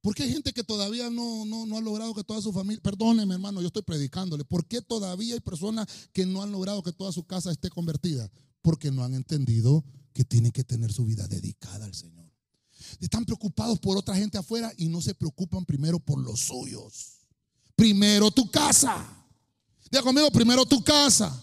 [0.00, 3.60] Porque hay gente que todavía no, no, ha logrado que toda su familia, perdóneme hermano,
[3.60, 4.42] yo estoy predicándole.
[4.44, 8.28] ¿Por qué todavía hay personas que no han logrado que toda su casa esté convertida?
[8.62, 12.28] Porque no han entendido que tienen que tener su vida dedicada al Señor.
[12.98, 17.28] Están preocupados por otra gente afuera y no se preocupan primero por los suyos.
[17.76, 19.24] Primero tu casa.
[19.88, 21.40] Diga conmigo, primero tu casa.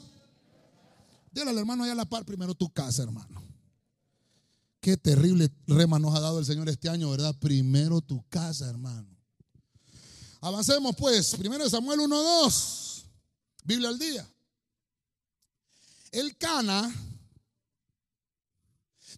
[1.31, 3.43] Dile al hermano allá a la par primero tu casa, hermano.
[4.81, 7.35] Qué terrible rema nos ha dado el Señor este año, ¿verdad?
[7.39, 9.09] Primero tu casa, hermano.
[10.41, 11.35] Avancemos pues.
[11.35, 13.03] Primero Samuel 1.2.
[13.65, 14.27] Biblia al día.
[16.11, 16.91] El Cana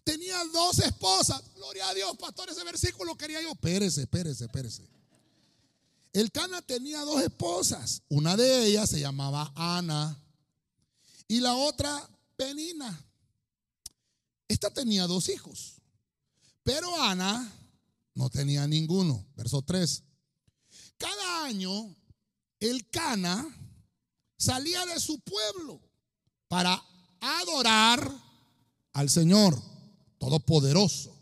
[0.04, 1.42] tenía dos esposas.
[1.54, 3.52] Gloria a Dios, pastor, ese versículo quería yo.
[3.52, 4.88] Espérese, espérese, espérese.
[6.12, 8.02] El Cana tenía dos esposas.
[8.08, 10.21] Una de ellas se llamaba Ana
[11.32, 13.06] y la otra Penina.
[14.46, 15.80] Esta tenía dos hijos,
[16.62, 17.50] pero Ana
[18.14, 19.24] no tenía ninguno.
[19.34, 20.02] Verso 3.
[20.98, 21.96] Cada año
[22.60, 23.48] el Cana
[24.36, 25.80] salía de su pueblo
[26.48, 26.78] para
[27.18, 28.06] adorar
[28.92, 29.58] al Señor
[30.18, 31.16] Todopoderoso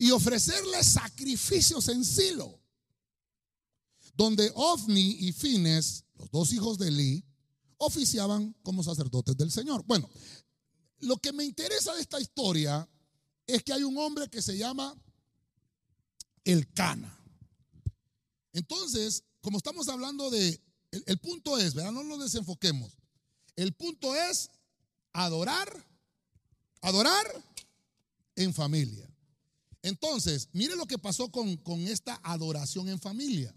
[0.00, 2.58] y ofrecerle sacrificios en Silo,
[4.12, 7.29] donde Ofni y Fines, los dos hijos de Eli,
[7.80, 9.84] oficiaban como sacerdotes del Señor.
[9.86, 10.08] Bueno,
[11.00, 12.86] lo que me interesa de esta historia
[13.46, 14.94] es que hay un hombre que se llama
[16.44, 17.18] el Cana.
[18.52, 21.92] Entonces, como estamos hablando de, el, punto es, ¿verdad?
[21.92, 22.92] No nos desenfoquemos.
[23.56, 24.50] El punto es
[25.14, 25.86] adorar,
[26.82, 27.26] adorar
[28.36, 29.08] en familia.
[29.82, 33.54] Entonces, mire lo que pasó con, con esta adoración en familia.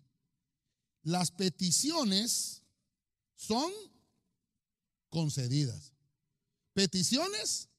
[1.02, 2.62] Las peticiones
[3.36, 3.70] son
[5.14, 5.94] concedidas.
[6.74, 7.70] Peticiones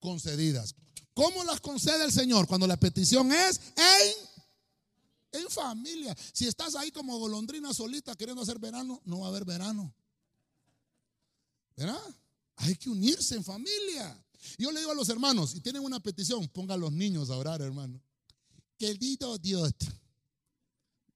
[0.00, 0.74] concedidas.
[1.12, 2.46] ¿Cómo las concede el Señor?
[2.46, 6.16] Cuando la petición es en, en familia.
[6.32, 9.94] Si estás ahí como golondrina solita queriendo hacer verano, no va a haber verano.
[11.76, 12.16] ¿Verdad?
[12.56, 14.24] Hay que unirse en familia.
[14.56, 17.36] Yo le digo a los hermanos, si tienen una petición, pongan a los niños a
[17.36, 18.00] orar, hermano.
[18.78, 19.70] Querido Dios,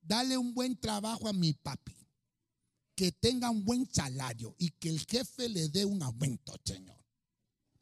[0.03, 1.98] dale un buen trabajo a mi papi
[2.99, 7.01] que tenga un buen salario y que el jefe le dé un aumento, Señor.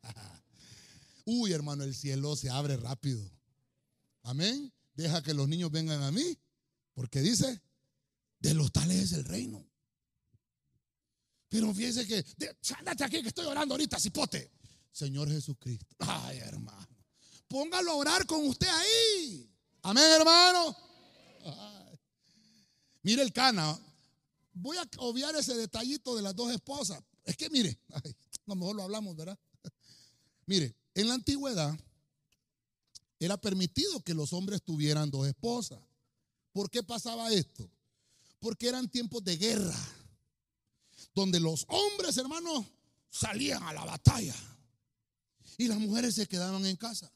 [1.25, 3.27] Uy, hermano, el cielo se abre rápido.
[4.25, 4.71] Amén.
[4.93, 6.39] Deja que los niños vengan a mí,
[6.93, 7.63] porque dice,
[8.41, 9.67] de los tales es el reino.
[11.49, 12.23] Pero fíjese que,
[12.77, 14.53] ándate aquí que estoy orando ahorita, cipote.
[14.93, 15.97] Señor Jesucristo.
[16.01, 16.95] Ay, hermano.
[17.49, 19.51] Póngalo a orar con usted ahí.
[19.81, 20.77] Amén, hermano.
[23.03, 23.81] Mire el cana
[24.57, 27.03] voy a obviar ese detallito de las dos esposas.
[27.25, 28.03] Es que mire, a
[28.47, 29.39] lo mejor lo hablamos, ¿verdad?
[30.47, 31.77] Mire, en la antigüedad
[33.19, 35.81] era permitido que los hombres tuvieran dos esposas.
[36.53, 37.69] ¿Por qué pasaba esto?
[38.39, 39.77] Porque eran tiempos de guerra,
[41.15, 42.65] donde los hombres, hermanos,
[43.11, 44.35] salían a la batalla
[45.59, 47.11] y las mujeres se quedaban en casa.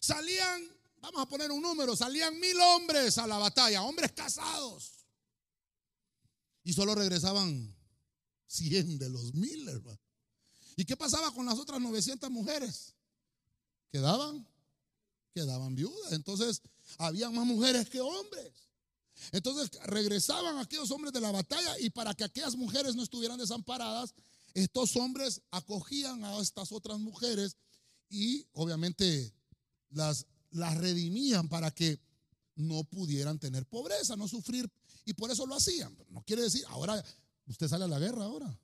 [0.00, 0.62] Salían,
[1.00, 4.97] vamos a poner un número, salían mil hombres a la batalla, hombres casados.
[6.68, 7.74] Y solo regresaban
[8.46, 9.66] 100 de los mil.
[10.76, 12.94] ¿Y qué pasaba con las otras 900 mujeres?
[13.90, 14.46] Quedaban,
[15.32, 16.12] quedaban viudas.
[16.12, 16.60] Entonces,
[16.98, 18.52] había más mujeres que hombres.
[19.32, 24.12] Entonces, regresaban aquellos hombres de la batalla y para que aquellas mujeres no estuvieran desamparadas,
[24.52, 27.56] estos hombres acogían a estas otras mujeres
[28.10, 29.32] y obviamente
[29.88, 31.98] las, las redimían para que
[32.56, 34.70] no pudieran tener pobreza, no sufrir.
[35.08, 35.96] Y por eso lo hacían.
[36.10, 37.02] No quiere decir, ahora
[37.46, 38.60] usted sale a la guerra ahora.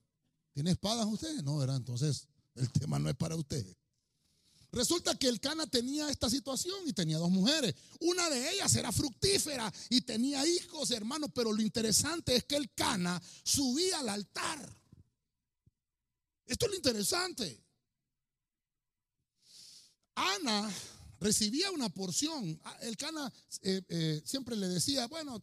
[0.52, 1.42] ¿Tiene espadas usted?
[1.42, 1.76] No, ¿verdad?
[1.76, 3.64] Entonces el tema no es para usted.
[4.70, 7.74] Resulta que el Cana tenía esta situación y tenía dos mujeres.
[8.00, 12.70] Una de ellas era fructífera y tenía hijos, hermanos, pero lo interesante es que el
[12.74, 14.76] Cana subía al altar.
[16.44, 17.64] Esto es lo interesante.
[20.14, 20.70] Ana
[21.20, 22.61] recibía una porción.
[22.83, 25.42] El Cana eh, eh, siempre le decía, bueno,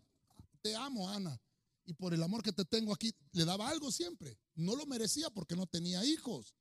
[0.62, 1.40] te amo, Ana.
[1.86, 4.38] Y por el amor que te tengo aquí, le daba algo siempre.
[4.56, 6.56] No lo merecía porque no tenía hijos.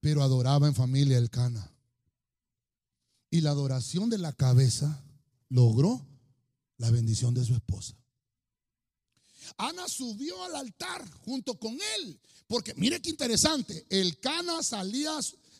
[0.00, 1.72] Pero adoraba en familia el Cana.
[3.30, 5.02] Y la adoración de la cabeza
[5.48, 6.04] logró
[6.76, 7.96] la bendición de su esposa.
[9.56, 12.20] Ana subió al altar junto con él.
[12.46, 13.86] Porque mire qué interesante.
[13.88, 15.12] El Cana salía,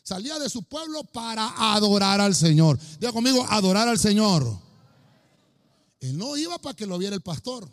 [0.03, 2.77] salía de su pueblo para adorar al Señor.
[2.99, 4.61] Diga conmigo, adorar al Señor.
[6.03, 7.65] Él no iba para que lo viera el pastor.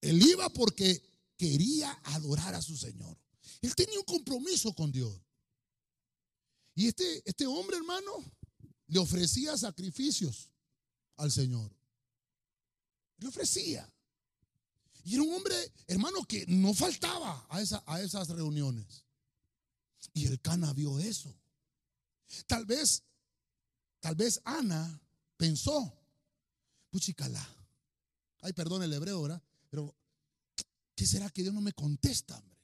[0.00, 1.00] Él iba porque
[1.36, 3.16] quería adorar a su Señor.
[3.62, 5.16] Él tenía un compromiso con Dios.
[6.74, 8.10] Y este, este hombre, hermano,
[8.88, 10.50] le ofrecía sacrificios
[11.18, 11.70] al Señor.
[13.18, 13.88] Le ofrecía.
[15.04, 19.04] Y era un hombre, hermano, que no faltaba a, a esas reuniones.
[20.14, 21.32] Y el Cana vio eso.
[22.48, 23.04] Tal vez,
[24.00, 25.00] tal vez Ana
[25.36, 25.92] pensó,
[26.90, 27.46] puchicala.
[28.40, 29.42] Ay, perdón el hebreo, ¿verdad?
[29.70, 29.94] Pero,
[30.94, 32.54] ¿qué será que Dios no me contesta, hombre?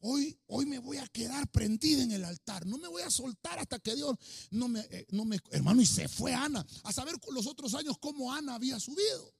[0.00, 2.66] Hoy, hoy me voy a quedar prendida en el altar.
[2.66, 4.16] No me voy a soltar hasta que Dios
[4.50, 5.40] no me, eh, no me.
[5.50, 6.64] Hermano, y se fue Ana.
[6.84, 9.34] A saber los otros años cómo Ana había subido.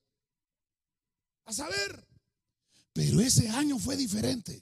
[1.44, 2.06] A saber.
[2.92, 4.60] Pero ese año fue diferente.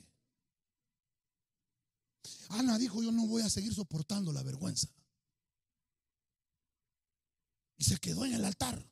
[2.51, 4.89] Ana dijo: Yo no voy a seguir soportando la vergüenza.
[7.77, 8.85] Y se quedó en el altar.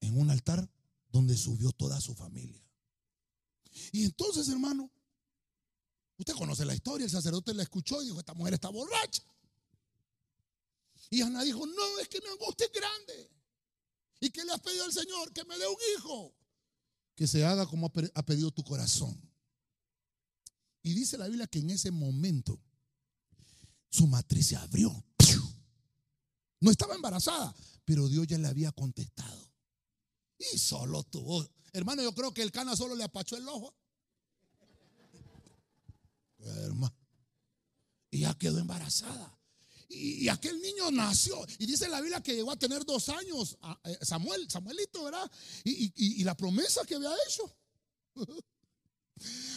[0.00, 0.68] En un altar
[1.10, 2.62] donde subió toda su familia.
[3.92, 4.90] Y entonces, hermano,
[6.16, 9.22] usted conoce la historia, el sacerdote la escuchó y dijo, esta mujer está borracha.
[11.10, 13.30] Y Ana dijo, no, es que mi angustia es grande.
[14.20, 15.32] ¿Y qué le has pedido al Señor?
[15.32, 16.34] Que me dé un hijo.
[17.14, 19.20] Que se haga como ha pedido tu corazón.
[20.82, 22.60] Y dice la Biblia que en ese momento
[23.90, 25.04] su matriz se abrió.
[26.60, 29.52] No estaba embarazada, pero Dios ya le había contestado.
[30.38, 33.74] Y solo tuvo Hermano, yo creo que el cana solo le apachó el ojo.
[36.38, 36.94] Hermano.
[38.10, 39.38] Y ya quedó embarazada.
[39.90, 41.46] Y, aquel niño nació.
[41.58, 43.56] Y dice la Biblia que llegó a tener dos años.
[43.84, 45.30] Eh, Samuel, Samuelito, ¿verdad?
[45.64, 47.54] Y, y la promesa que había hecho.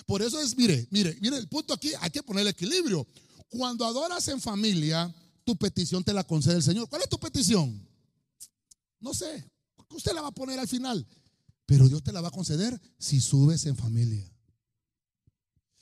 [0.05, 3.05] Por eso es, mire, mire, mire, el punto aquí hay que poner el equilibrio.
[3.49, 5.13] Cuando adoras en familia,
[5.51, 6.87] tu petición te la concede el Señor.
[6.87, 7.85] ¿Cuál es tu petición?
[9.01, 9.45] No sé.
[9.89, 11.05] Usted la va a poner al final.
[11.65, 14.31] Pero Dios te la va a conceder si subes en familia.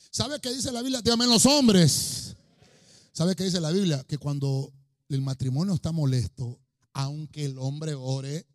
[0.10, 1.04] ¿Sabe qué dice la Biblia?
[1.04, 2.36] Dígame los hombres.
[3.14, 4.04] ¿Sabe qué dice la Biblia?
[4.06, 4.74] Que cuando
[5.08, 6.60] el matrimonio está molesto,
[6.94, 8.48] aunque el hombre ore,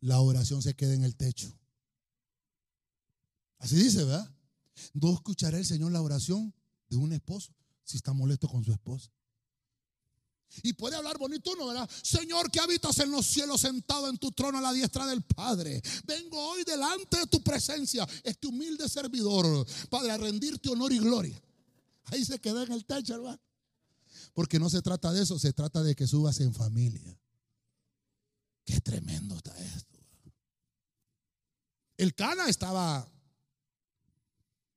[0.00, 1.52] la oración se queda en el techo.
[3.58, 4.34] Así dice, ¿verdad?
[4.94, 6.54] No escuchará el Señor la oración
[6.88, 9.10] de un esposo si está molesto con su esposa.
[10.62, 11.66] Y puede hablar bonito, ¿no?
[11.66, 11.88] ¿Verdad?
[12.02, 15.82] Señor que habitas en los cielos sentado en tu trono a la diestra del Padre.
[16.06, 21.40] Vengo hoy delante de tu presencia, este humilde servidor, Padre, a rendirte honor y gloria.
[22.06, 23.40] Ahí se queda en el techo, hermano.
[24.32, 27.18] Porque no se trata de eso, se trata de que subas en familia.
[28.64, 29.98] Qué tremendo está esto.
[31.96, 33.08] El Cana estaba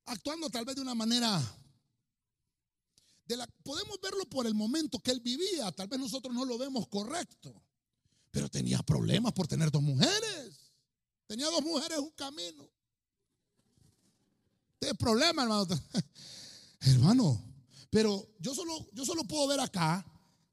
[0.04, 1.42] actuando tal vez de una manera
[3.62, 5.70] podemos verlo por el momento que él vivía.
[5.72, 7.62] Tal vez nosotros no lo vemos correcto.
[8.30, 10.72] Pero tenía problemas por tener dos mujeres.
[11.26, 12.68] Tenía dos mujeres un camino.
[14.78, 15.66] Tiene problema, hermano.
[16.80, 17.44] hermano,
[17.90, 20.04] pero yo solo, yo solo puedo ver acá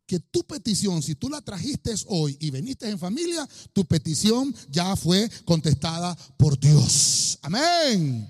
[0.06, 4.96] que tu petición, si tú la trajiste hoy y veniste en familia, tu petición ya
[4.96, 7.40] fue contestada por Dios.
[7.42, 8.30] Amén.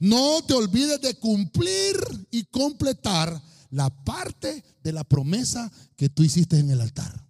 [0.00, 1.96] No te olvides de cumplir
[2.30, 7.26] y completar la parte de la promesa que tú hiciste en el altar.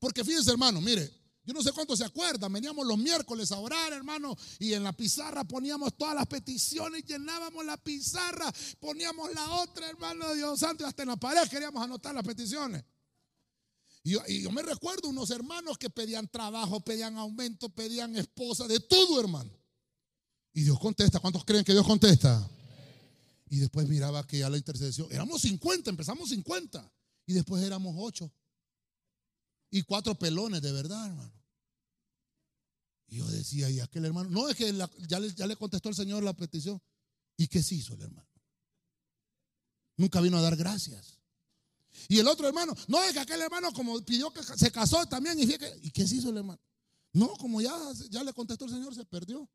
[0.00, 1.12] Porque fíjense, hermano, mire,
[1.48, 4.92] Yo no sé cuánto se acuerdan, veníamos los miércoles a orar, hermano, y en la
[4.92, 10.86] pizarra poníamos todas las peticiones, llenábamos la pizarra, poníamos la otra, hermano Dios santo, y
[10.86, 12.84] hasta en la pared queríamos anotar las peticiones.
[14.04, 18.80] Yo, y yo me recuerdo unos hermanos que pedían trabajo, pedían aumento, pedían esposa, de
[18.80, 19.50] todo, hermano.
[20.52, 21.18] Y Dios contesta.
[21.18, 22.46] ¿Cuántos creen que Dios contesta?
[23.50, 26.92] Y después miraba que ya la intercesión, éramos 50, empezamos 50.
[27.26, 28.30] Y después éramos 8.
[29.70, 31.32] Y cuatro pelones, de verdad, hermano.
[33.08, 34.72] Y yo decía, y aquel hermano, no es que
[35.06, 36.80] ya, le, ya le contestó el Señor la petición.
[37.36, 38.28] ¿Y qué se hizo el hermano?
[39.96, 41.18] Nunca vino a dar gracias.
[42.08, 45.38] Y el otro hermano, no es que aquel hermano como pidió que se casó también
[45.38, 46.60] y fíjate, ¿y qué se hizo el hermano?
[47.12, 47.76] No, como ya,
[48.10, 49.48] ya le contestó el Señor, se perdió.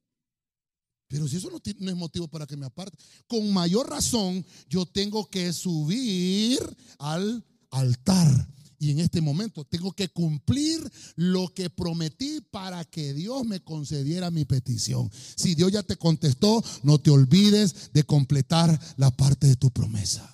[1.07, 2.97] Pero si eso no, es motivo para que me aparte,
[3.27, 6.59] con mayor razón yo tengo que subir
[6.97, 8.47] al altar
[8.83, 14.29] y en este momento tengo que cumplir lo que prometí para que Dios me concediera
[14.29, 15.09] mi petición.
[15.35, 20.29] Si Dios ya te contestó, no te olvides de completar la parte de tu promesa.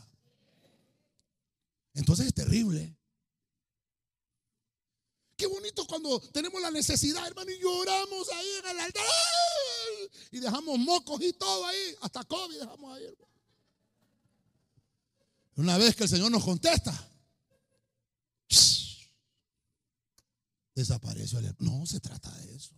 [1.93, 2.97] Entonces es terrible.
[5.35, 9.03] Qué bonito cuando tenemos la necesidad, hermano, y lloramos ahí en el altar.
[10.31, 11.95] Y dejamos mocos y todo ahí.
[12.01, 13.05] Hasta COVID dejamos ahí.
[15.55, 16.93] Una vez que el Señor nos contesta,
[20.73, 22.73] desapareció el No se trata de eso.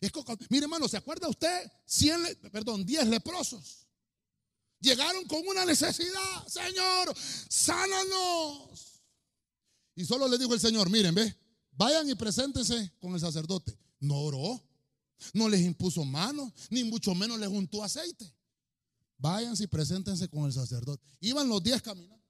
[0.00, 0.12] Es
[0.50, 1.70] mire, hermano, ¿se acuerda usted?
[1.86, 3.88] 100, perdón, 10 leprosos.
[4.80, 7.12] Llegaron con una necesidad, Señor,
[7.48, 9.02] sánanos.
[9.96, 11.36] Y solo le dijo el Señor, miren, ve,
[11.72, 13.76] vayan y preséntense con el sacerdote.
[13.98, 14.62] No oró,
[15.32, 18.32] no les impuso manos, ni mucho menos les juntó aceite.
[19.18, 21.04] Vayan y preséntense con el sacerdote.
[21.20, 22.24] Iban los 10 caminando.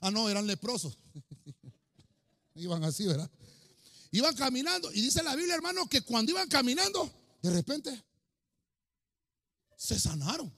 [0.00, 0.98] Ah, no, eran leprosos.
[2.54, 3.30] iban así, ¿verdad?
[4.10, 4.92] Iban caminando.
[4.92, 7.10] Y dice la Biblia, hermano, que cuando iban caminando,
[7.40, 8.04] de repente
[9.76, 10.52] se sanaron.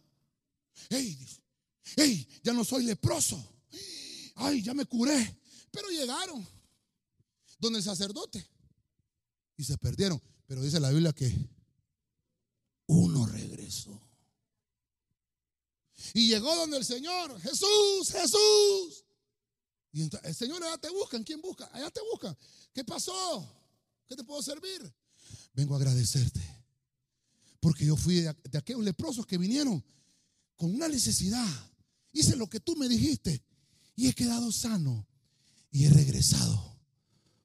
[0.89, 1.19] Ey,
[1.97, 3.43] ey, ya no soy leproso.
[4.37, 5.39] Ay, ya me curé.
[5.71, 6.47] Pero llegaron
[7.59, 8.49] donde el sacerdote
[9.59, 10.23] y se perdieron.
[10.47, 11.31] Pero dice la Biblia que
[12.87, 14.01] uno regresó.
[16.15, 19.05] Y llegó donde el Señor, Jesús, Jesús.
[19.93, 21.25] Y el Señor, allá te buscan.
[21.25, 21.69] ¿Quién busca?
[21.73, 22.37] Allá te buscan.
[22.73, 23.47] ¿Qué pasó?
[24.09, 24.95] ¿Qué te puedo servir?
[25.53, 26.41] Vengo a agradecerte.
[27.61, 29.85] Porque yo fui de, de aquellos leprosos que vinieron
[30.57, 31.47] con una necesidad.
[32.13, 33.43] Hice lo que tú me dijiste.
[33.97, 35.07] Y he quedado sano.
[35.71, 36.79] Y he regresado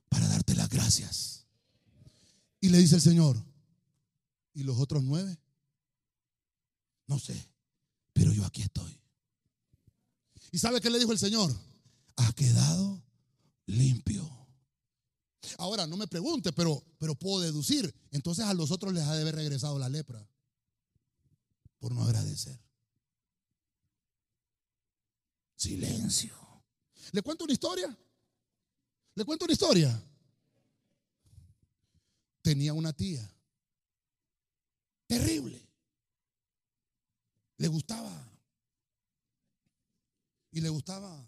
[0.10, 1.43] para darte las gracias.
[2.64, 3.36] Y le dice el Señor,
[4.54, 5.38] ¿y los otros nueve?
[7.08, 7.36] No sé,
[8.14, 8.98] pero yo aquí estoy.
[10.50, 11.54] ¿Y sabe qué le dijo el Señor?
[12.16, 13.04] ha quedado
[13.66, 14.24] limpio.
[15.58, 17.94] Ahora, no me pregunte, pero, pero puedo deducir.
[18.12, 20.26] Entonces a los otros les ha de haber regresado la lepra
[21.80, 22.58] por no agradecer.
[25.58, 26.34] Silencio.
[27.12, 27.98] ¿Le cuento una historia?
[29.16, 30.13] ¿Le cuento una historia?
[32.44, 33.28] Tenía una tía.
[35.08, 35.68] Terrible.
[37.58, 38.30] Le gustaba.
[40.52, 41.26] Y le gustaba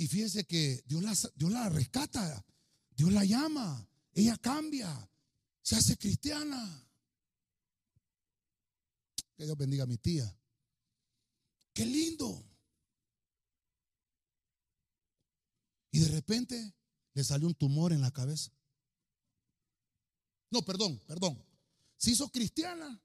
[0.00, 2.42] Y fíjese que Dios la, Dios la rescata,
[2.96, 5.10] Dios la llama, ella cambia,
[5.60, 6.88] se hace cristiana.
[9.36, 10.34] Que Dios bendiga a mi tía.
[11.74, 12.49] Qué lindo.
[15.90, 16.74] Y de repente
[17.14, 18.52] le salió un tumor en la cabeza.
[20.50, 21.42] No, perdón, perdón.
[21.96, 23.00] Se hizo cristiana.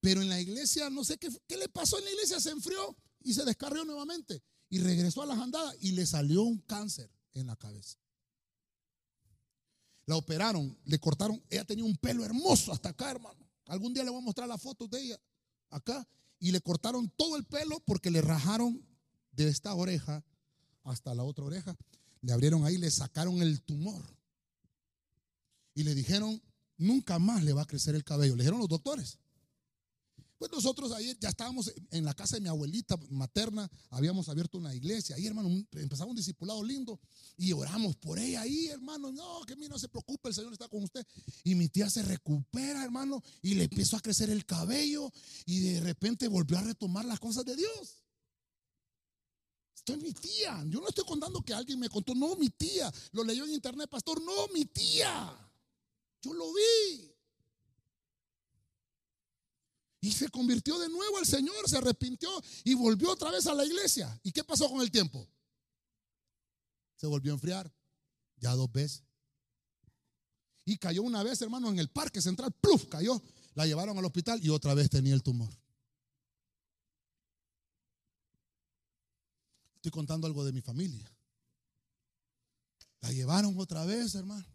[0.00, 3.32] Pero en la iglesia, no sé qué, le pasó en la iglesia, se enfrió y
[3.32, 4.42] se descarrió nuevamente.
[4.68, 7.98] Y regresó a las andadas y le salió un cáncer en la cabeza.
[10.06, 11.42] La operaron, le cortaron.
[11.48, 13.48] Ella tenía un pelo hermoso hasta acá, hermano.
[13.66, 15.20] Algún día le voy a mostrar la foto de ella
[15.70, 16.06] acá.
[16.38, 18.86] Y le cortaron todo el pelo porque le rajaron
[19.32, 20.22] de esta oreja
[20.84, 21.76] hasta la otra oreja.
[22.20, 24.02] Le abrieron ahí, le sacaron el tumor.
[25.74, 26.40] Y le dijeron,
[26.76, 28.36] nunca más le va a crecer el cabello.
[28.36, 29.18] Le dijeron los doctores.
[30.38, 34.74] Pues nosotros ahí ya estábamos en la casa de mi abuelita materna, habíamos abierto una
[34.74, 35.16] iglesia.
[35.16, 37.00] Ahí, hermano, empezaba un discipulado lindo
[37.36, 39.10] y oramos por ella ahí, hermano.
[39.12, 41.06] No, que mí no se preocupe, el Señor está con usted.
[41.44, 45.10] Y mi tía se recupera, hermano, y le empezó a crecer el cabello
[45.46, 48.03] y de repente volvió a retomar las cosas de Dios.
[49.86, 50.64] Esto es mi tía.
[50.68, 52.90] Yo no estoy contando que alguien me contó, no, mi tía.
[53.12, 55.38] Lo leyó en internet, pastor, no, mi tía.
[56.22, 57.12] Yo lo vi.
[60.00, 62.30] Y se convirtió de nuevo al Señor, se arrepintió
[62.64, 64.18] y volvió otra vez a la iglesia.
[64.22, 65.28] ¿Y qué pasó con el tiempo?
[66.96, 67.70] Se volvió a enfriar,
[68.38, 69.02] ya dos veces.
[70.64, 72.86] Y cayó una vez, hermano, en el parque central, ¡pluf!
[72.86, 73.22] Cayó.
[73.52, 75.54] La llevaron al hospital y otra vez tenía el tumor.
[79.84, 81.06] Estoy contando algo de mi familia.
[83.02, 84.46] La llevaron otra vez, hermano.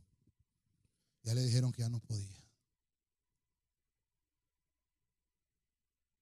[1.21, 2.43] Ya le dijeron que ya no podía.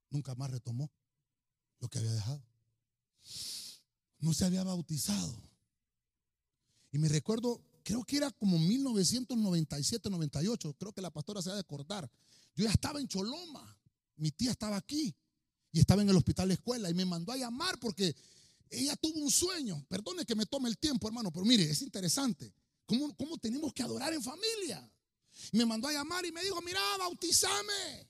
[0.10, 0.92] Nunca más retomó
[1.80, 2.44] lo que había dejado.
[4.20, 5.42] No se había bautizado.
[6.92, 11.56] Y me recuerdo, creo que era como 1997, 98, creo que la pastora se va
[11.56, 12.12] a acordar.
[12.58, 13.74] Yo ya estaba en Choloma,
[14.18, 15.16] mi tía estaba aquí
[15.72, 18.14] y estaba en el hospital de escuela y me mandó a llamar porque
[18.70, 19.86] ella tuvo un sueño.
[19.88, 22.54] Perdone que me tome el tiempo, hermano, pero mire, es interesante.
[22.86, 24.90] ¿Cómo, cómo tenemos que adorar en familia?
[25.52, 28.08] Me mandó a llamar y me dijo, mira, bautizame.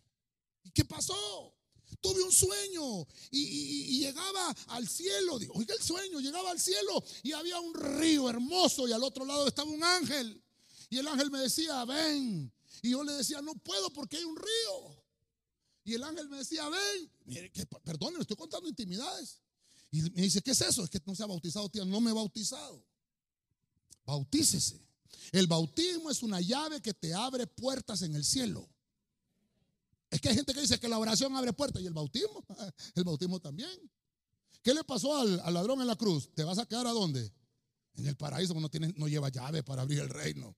[0.63, 1.53] ¿Y qué pasó?
[2.01, 5.39] Tuve un sueño y, llegaba al cielo.
[5.53, 9.47] Oiga el sueño, llegaba al cielo y había un río hermoso y al otro lado
[9.47, 10.43] estaba un ángel.
[10.89, 12.53] Y el ángel me decía, ven.
[12.81, 15.03] Y yo le decía, no puedo porque hay un río.
[15.83, 17.11] Y el ángel me decía, ven.
[17.25, 19.41] Mire, que, le estoy contando intimidades.
[19.91, 20.83] Y me dice, ¿qué es eso?
[20.83, 21.85] Es que no se ha bautizado, tía.
[21.85, 22.85] No me he bautizado.
[24.05, 24.81] Bautícese.
[25.31, 28.69] El bautismo es una llave que te abre puertas en el cielo.
[30.09, 32.45] Es que hay gente que dice que la oración abre puertas y el bautismo,
[32.95, 33.91] el bautismo también.
[34.63, 36.29] ¿Qué le pasó al, ladrón en la cruz?
[36.33, 37.33] ¿Te vas a quedar a dónde?
[37.95, 40.55] En el paraíso, no, no lleva llave para abrir el reino.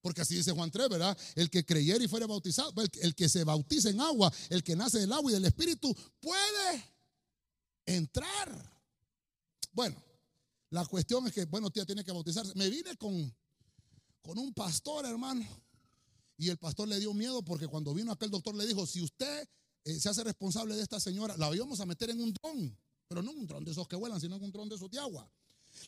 [0.00, 1.18] Porque así dice Juan 3, ¿verdad?
[1.34, 4.76] El que creyera y fuera bautizado, el, el que se bautiza en agua, el que
[4.76, 6.97] nace del agua y del espíritu, puede
[7.88, 8.72] entrar.
[9.72, 9.96] Bueno,
[10.70, 12.52] la cuestión es que, bueno, tía tiene que bautizarse.
[12.54, 13.34] Me vine con,
[14.22, 15.46] con un pastor, hermano.
[16.36, 19.48] Y el pastor le dio miedo porque cuando vino aquel doctor le dijo, si usted
[19.84, 22.78] eh, se hace responsable de esta señora, la íbamos a meter en un dron,
[23.08, 25.28] pero no un dron de esos que vuelan, sino un dron de esos de agua.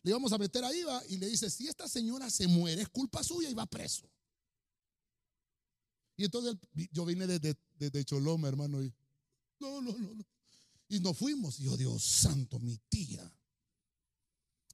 [0.03, 2.89] Le íbamos a meter ahí va, y le dice, si esta señora se muere, es
[2.89, 4.11] culpa suya y va preso.
[6.17, 6.57] Y entonces
[6.93, 8.93] yo vine desde, desde Choloma, hermano, y
[9.61, 10.25] no, no, no, no.
[10.91, 11.59] Y nos fuimos.
[11.61, 13.33] Y yo, Dios santo, mi tía.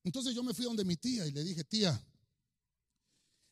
[0.03, 2.03] Entonces yo me fui donde mi tía y le dije, tía,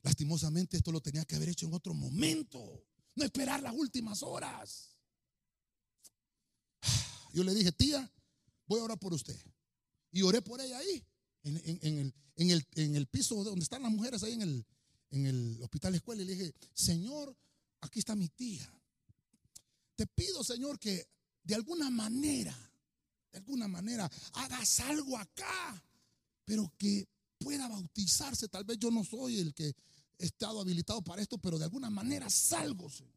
[0.03, 2.87] lastimosamente esto lo tenía que haber hecho en otro momento,
[3.17, 4.97] no esperar las últimas horas.
[7.35, 8.11] Yo le dije, tía,
[8.67, 9.39] voy a orar por usted.
[10.13, 11.05] Y oré por ella ahí,
[11.43, 11.57] en,
[12.37, 14.67] el, en el, piso donde están las mujeres, ahí en el,
[15.11, 16.23] en el hospital escuela.
[16.23, 17.37] Y le dije, Señor,
[17.83, 18.73] aquí está mi tía.
[19.97, 21.09] Te pido, Señor, que
[21.45, 22.57] de alguna manera,
[23.31, 25.83] de alguna manera, hagas algo acá,
[26.45, 27.07] pero que
[27.39, 28.49] pueda bautizarse.
[28.49, 29.75] Tal vez yo no soy el que
[30.19, 33.13] he estado habilitado para esto, pero de alguna manera salgo, Señor.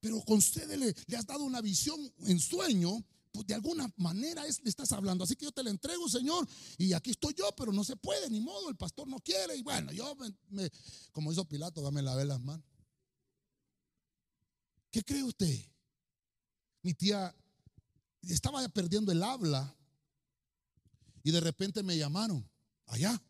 [0.00, 4.70] Pero concédele, le has dado una visión en sueño, pues de alguna manera es, le
[4.70, 5.24] estás hablando.
[5.24, 6.48] Así que yo te la entrego, Señor,
[6.78, 9.56] y aquí estoy yo, pero no se puede, ni modo, el pastor no quiere.
[9.56, 10.16] Y bueno, yo,
[10.50, 10.70] me,
[11.12, 12.64] como hizo Pilato, dame la las manos.
[14.90, 15.54] ¿Qué cree usted?
[16.82, 17.34] Mi tía
[18.22, 19.74] estaba perdiendo el habla
[21.22, 22.48] y de repente me llamaron
[22.86, 23.20] allá.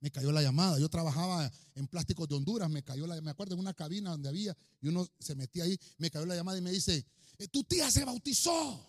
[0.00, 0.80] Me cayó la llamada.
[0.80, 2.68] Yo trabajaba en plásticos de Honduras.
[2.68, 5.78] Me cayó la, me acuerdo en una cabina donde había y uno se metía ahí.
[5.98, 7.06] Me cayó la llamada y me dice:
[7.38, 8.84] eh, Tu tía se bautizó.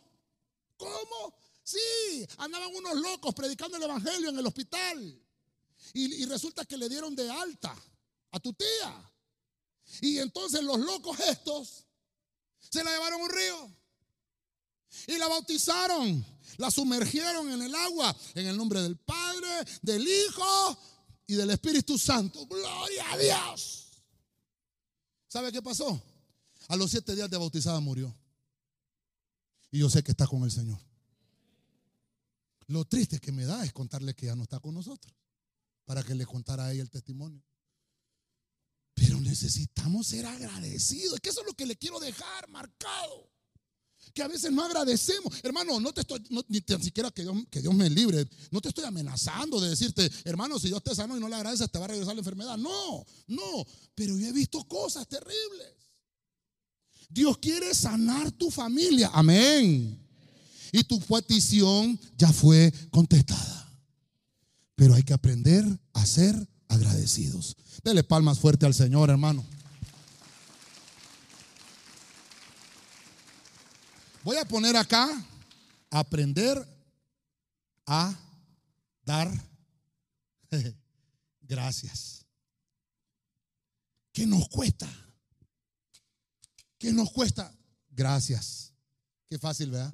[0.75, 1.35] ¿Cómo?
[1.63, 5.21] Sí, andaban unos locos predicando el evangelio en el hospital.
[5.93, 7.75] Y, y resulta que le dieron de alta
[8.31, 9.11] a tu tía.
[10.01, 11.85] Y entonces los locos estos
[12.57, 13.82] se la llevaron a un río.
[15.07, 16.25] Y la bautizaron,
[16.57, 19.49] la sumergieron en el agua, en el nombre del Padre,
[19.81, 20.77] del Hijo
[21.27, 22.45] y del Espíritu Santo.
[22.45, 23.87] Gloria a Dios.
[25.27, 26.01] ¿Sabe qué pasó?
[26.67, 28.15] A los siete días de bautizada murió.
[29.71, 30.79] Y yo sé que está con el Señor.
[32.67, 35.13] Lo triste que me da es contarle que ya no está con nosotros.
[35.85, 37.43] Para que le contara a ella el testimonio.
[38.93, 41.15] Pero necesitamos ser agradecidos.
[41.15, 43.32] Es que eso es lo que le quiero dejar marcado
[44.13, 45.33] que a veces no agradecemos.
[45.43, 47.23] Hermano, no te estoy, ni tan siquiera que
[47.61, 51.19] Dios, me libre, no te estoy amenazando de decirte, hermano, si Dios te sanó y
[51.19, 52.57] no le agradeces, te va a regresar la enfermedad.
[52.57, 55.67] No, no, pero yo he visto cosas terribles.
[57.09, 59.99] Dios quiere sanar tu familia, amén.
[60.71, 63.71] Y tu petición ya fue contestada.
[64.75, 66.35] Pero hay que aprender a ser
[66.67, 67.55] agradecidos.
[67.83, 69.45] Dele palmas fuerte al Señor, hermano.
[74.23, 75.09] Voy a poner acá,
[75.89, 76.65] aprender
[77.85, 78.17] a
[79.03, 79.29] dar
[81.41, 82.25] gracias.
[84.13, 84.87] ¿Qué nos cuesta?
[86.77, 87.53] ¿Qué nos cuesta?
[87.89, 88.71] Gracias.
[89.27, 89.93] Qué fácil, ¿verdad?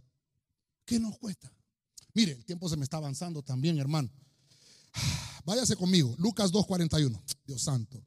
[0.85, 1.51] ¿Qué nos cuesta?
[2.13, 4.09] Mire, el tiempo se me está avanzando también, hermano.
[5.45, 8.03] Váyase conmigo, Lucas 2.41, Dios santo.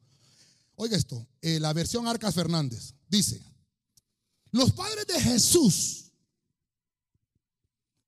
[0.75, 3.43] Oiga esto, eh, la versión Arcas Fernández dice,
[4.51, 6.02] los padres de Jesús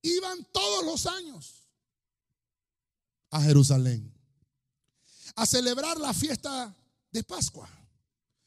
[0.09, 1.67] iban todos los años
[3.31, 4.13] a Jerusalén
[5.35, 6.73] a celebrar la fiesta
[7.11, 7.69] de Pascua.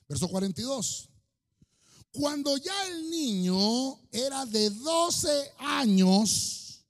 [0.08, 1.08] Verso 42.
[2.10, 6.82] Cuando ya el niño era de 12 años,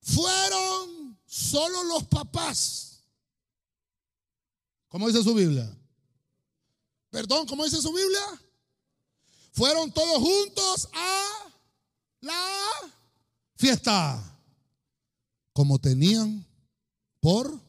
[0.00, 3.02] fueron solo los papás.
[4.88, 5.70] ¿Cómo dice su Biblia?
[7.10, 8.40] Perdón, ¿cómo dice su Biblia?
[9.52, 11.52] Fueron todos juntos a
[12.20, 12.93] la
[13.56, 14.40] fiesta,
[15.52, 16.44] como tenían
[17.20, 17.60] por...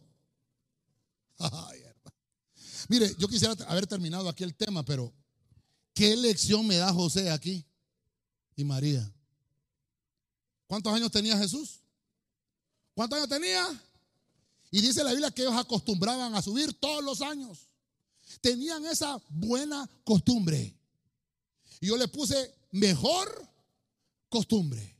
[2.87, 5.11] Mire, yo quisiera haber terminado aquí el tema, pero
[5.93, 7.65] ¿qué lección me da José aquí
[8.55, 9.11] y María?
[10.67, 11.79] ¿Cuántos años tenía Jesús?
[12.93, 13.65] ¿Cuántos años tenía?
[14.71, 17.67] Y dice la Biblia que ellos acostumbraban a subir todos los años.
[18.41, 20.75] Tenían esa buena costumbre.
[21.79, 23.47] Y yo le puse mejor
[24.29, 24.94] costumbre.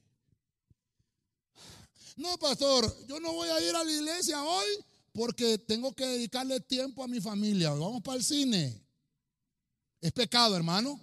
[2.16, 4.68] No, pastor, yo no voy a ir a la iglesia hoy
[5.11, 7.72] porque tengo que dedicarle tiempo a mi familia.
[7.72, 8.82] Vamos para el cine.
[9.99, 10.99] ¿Es pecado, hermano?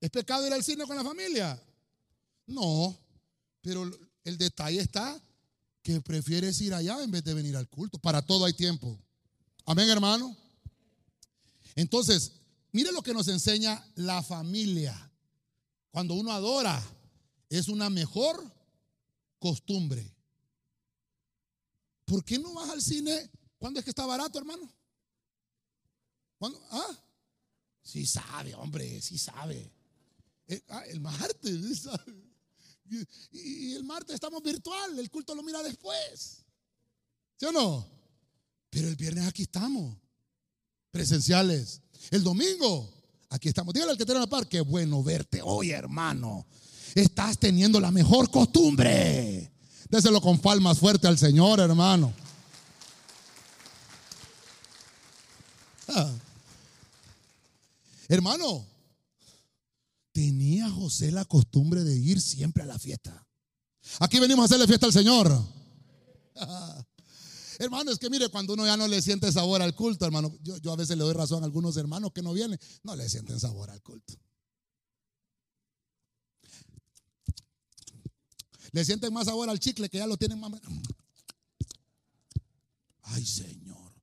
[0.00, 1.60] ¿Es pecado ir al cine con la familia?
[2.46, 2.98] No,
[3.62, 3.90] pero
[4.24, 5.20] el detalle está
[5.82, 7.98] que prefieres ir allá en vez de venir al culto.
[7.98, 8.98] Para todo hay tiempo.
[9.66, 10.36] Amén, hermano.
[11.74, 12.32] Entonces,
[12.72, 15.10] mire lo que nos enseña la familia.
[15.90, 16.82] Cuando uno adora,
[17.48, 18.53] es una mejor
[19.44, 20.10] costumbre.
[22.06, 24.72] ¿Por qué no vas al cine cuando es que está barato, hermano?
[26.38, 26.58] ¿Cuándo?
[26.70, 26.98] ¿Ah?
[27.82, 29.70] Sí sabe, hombre, sí sabe.
[30.46, 31.86] Eh, ah, el martes,
[33.32, 36.42] Y, el martes estamos virtual, el culto lo mira después.
[37.38, 37.86] ¿Sí o no?
[38.70, 39.94] Pero el viernes aquí estamos,
[40.90, 41.82] presenciales.
[42.10, 42.90] El domingo,
[43.28, 43.74] aquí estamos.
[43.74, 46.46] Dígale al que tiene la par, qué bueno verte hoy, hermano.
[46.94, 49.52] Estás teniendo la mejor costumbre.
[49.88, 52.12] Déselo con palmas fuerte al Señor, hermano.
[55.88, 56.12] Ah.
[58.08, 58.66] Hermano,
[60.12, 63.26] tenía José la costumbre de ir siempre a la fiesta.
[64.00, 65.42] Aquí venimos a hacerle fiesta al Señor.
[67.58, 70.72] Hermano, es que mire, cuando uno ya no le siente sabor al culto, hermano, yo,
[70.72, 73.70] a veces le doy razón a algunos hermanos que no vienen, no le sienten sabor
[73.70, 74.14] al culto.
[78.74, 80.50] Le sienten más sabor al chicle que ya lo tienen más.
[83.02, 83.94] Ay, Señor.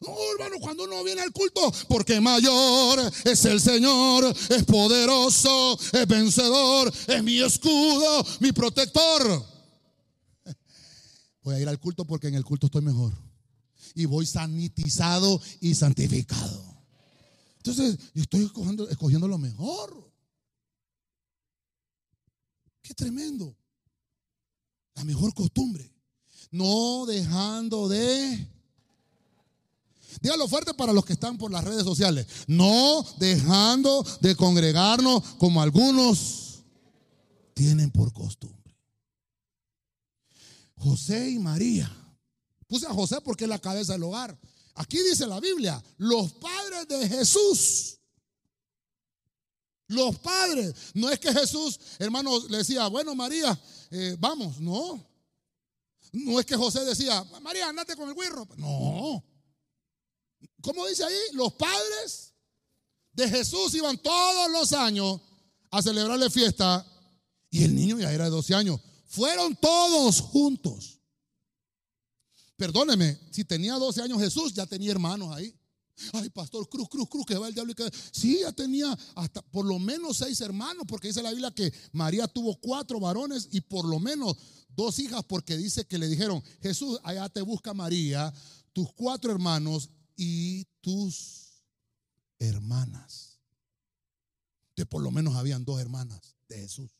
[0.00, 6.08] No, hermano, cuando uno viene al culto, porque mayor es el Señor, es poderoso, es
[6.08, 9.44] vencedor, es mi escudo, mi protector.
[11.42, 13.12] Voy a ir al culto porque en el culto estoy mejor.
[13.94, 16.86] Y voy sanitizado y santificado.
[17.58, 20.10] Entonces, estoy escogiendo, escogiendo lo mejor.
[22.80, 23.54] Qué tremendo
[24.96, 25.92] la mejor costumbre.
[26.50, 28.48] No dejando de...
[30.22, 32.26] Dígalo fuerte para los que están por las redes sociales.
[32.46, 36.64] No dejando de congregarnos como algunos
[37.52, 38.56] tienen por costumbre.
[40.76, 41.94] José y María.
[42.66, 44.38] Puse a José porque es la cabeza del hogar.
[44.74, 47.98] Aquí dice la Biblia, los padres de Jesús.
[49.88, 50.74] Los padres.
[50.94, 53.58] No es que Jesús, hermano, le decía, bueno, María,
[53.90, 55.04] eh, vamos, no.
[56.12, 58.46] No es que José decía, María, andate con el guirro.
[58.56, 59.24] No.
[60.62, 61.18] ¿Cómo dice ahí?
[61.32, 62.32] Los padres
[63.12, 65.20] de Jesús iban todos los años
[65.70, 66.84] a celebrarle fiesta
[67.50, 68.80] y el niño ya era de 12 años.
[69.06, 71.00] Fueron todos juntos.
[72.56, 75.54] Perdóneme, si tenía 12 años Jesús, ya tenía hermanos ahí.
[76.12, 77.90] Ay, pastor, cruz, cruz, cruz, que va el diablo y que.
[78.12, 82.28] Sí, ya tenía hasta por lo menos seis hermanos, porque dice la Biblia que María
[82.28, 84.36] tuvo cuatro varones y por lo menos
[84.68, 88.32] dos hijas, porque dice que le dijeron: Jesús, allá te busca María,
[88.72, 91.64] tus cuatro hermanos y tus
[92.38, 93.38] hermanas.
[94.74, 96.95] Que por lo menos habían dos hermanas de Jesús.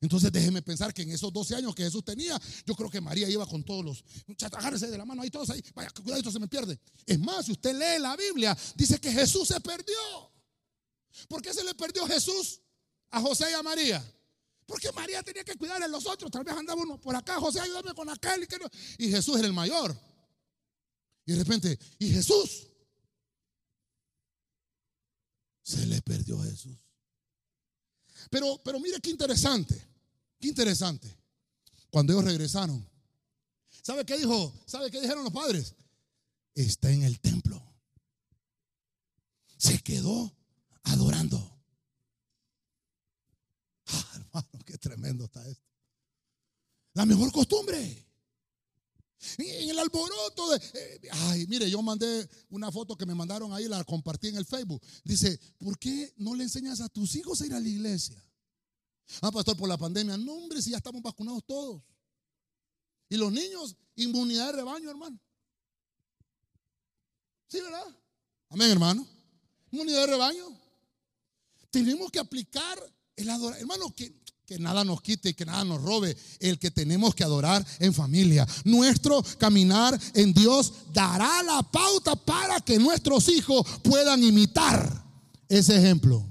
[0.00, 3.28] Entonces déjeme pensar que en esos 12 años que Jesús tenía, yo creo que María
[3.28, 6.38] iba con todos los, muchachos, agárrese de la mano ahí todos ahí, vaya, cuidado, se
[6.38, 6.78] me pierde.
[7.04, 9.96] Es más, si usted lee la Biblia, dice que Jesús se perdió.
[11.28, 12.60] ¿Por qué se le perdió Jesús
[13.10, 14.04] a José y a María?
[14.66, 17.60] Porque María tenía que cuidar a los otros, tal vez andaba uno por acá, José
[17.60, 18.46] ayúdame con aquel
[18.98, 19.96] y, y Jesús era el mayor.
[21.24, 22.68] Y de repente, y Jesús
[25.62, 26.76] se le perdió a Jesús.
[28.30, 29.80] Pero, pero mire qué interesante,
[30.40, 31.16] qué interesante.
[31.90, 32.86] Cuando ellos regresaron,
[33.82, 34.54] ¿sabe qué dijo?
[34.66, 35.74] ¿Sabe qué dijeron los padres?
[36.54, 37.62] Está en el templo.
[39.56, 40.34] Se quedó
[40.82, 41.52] adorando.
[43.86, 45.64] Ah, hermano, qué tremendo está esto.
[46.94, 48.05] La mejor costumbre.
[49.38, 50.56] En el alboroto de...
[50.74, 54.44] Eh, ay, mire, yo mandé una foto que me mandaron ahí, la compartí en el
[54.44, 54.82] Facebook.
[55.04, 58.22] Dice, ¿por qué no le enseñas a tus hijos a ir a la iglesia?
[59.22, 60.16] Ah, pastor, por la pandemia.
[60.16, 61.82] No, hombre, si ya estamos vacunados todos.
[63.08, 65.18] Y los niños, inmunidad de rebaño, hermano.
[67.48, 67.96] Sí, ¿verdad?
[68.48, 69.06] Amén, hermano.
[69.70, 70.60] Inmunidad de rebaño.
[71.70, 72.78] Tenemos que aplicar
[73.14, 73.60] el adorar.
[73.60, 74.12] Hermano, que
[74.46, 77.92] que nada nos quite y que nada nos robe, el que tenemos que adorar en
[77.92, 78.46] familia.
[78.64, 85.04] Nuestro caminar en Dios dará la pauta para que nuestros hijos puedan imitar
[85.48, 86.24] ese ejemplo.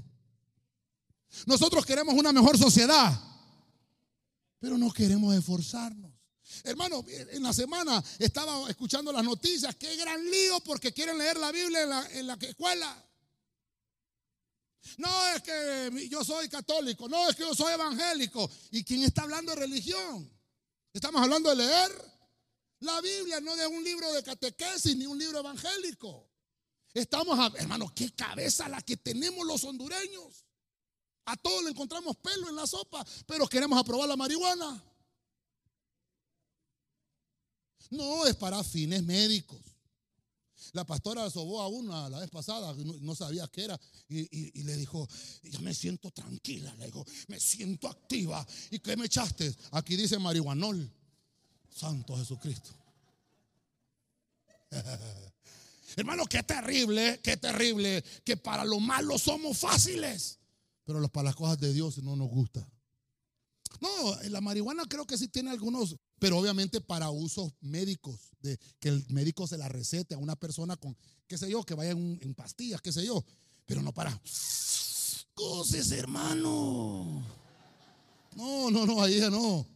[1.44, 3.20] Nosotros queremos una mejor sociedad,
[4.58, 6.10] pero no queremos esforzarnos.
[6.64, 11.52] Hermano, en la semana estaba escuchando las noticias, qué gran lío porque quieren leer la
[11.52, 13.05] Biblia en la, en la escuela.
[14.98, 18.50] No es que yo soy católico, no es que yo soy evangélico.
[18.70, 20.30] ¿Y quién está hablando de religión?
[20.92, 22.16] Estamos hablando de leer
[22.80, 26.30] la Biblia, no de un libro de catequesis ni un libro evangélico.
[26.94, 30.46] Estamos, hermano, qué cabeza la que tenemos los hondureños.
[31.26, 34.82] A todos le encontramos pelo en la sopa, pero queremos aprobar la marihuana.
[37.90, 39.60] No es para fines médicos.
[40.76, 45.08] La pastora sobó a una la vez pasada, no, sabía qué era, y, le dijo,
[45.42, 48.46] yo me siento tranquila, le dijo, me siento activa.
[48.70, 49.56] ¿Y qué me echaste?
[49.70, 50.92] Aquí dice marihuanol.
[51.74, 52.70] Santo Jesucristo.
[55.96, 60.38] Hermano, qué terrible, qué terrible, que para lo malo somos fáciles,
[60.84, 62.68] pero para las cosas de Dios no nos gusta.
[63.80, 63.88] No,
[64.30, 69.04] la marihuana creo que sí tiene algunos pero obviamente para usos médicos, de que el
[69.08, 70.96] médico se la recete a una persona con,
[71.26, 73.24] qué sé yo, que vaya en, pastillas, qué sé yo,
[73.66, 74.18] pero no para
[75.34, 77.22] cosas, hermano.
[78.34, 79.66] No, no, no, ahí ya no.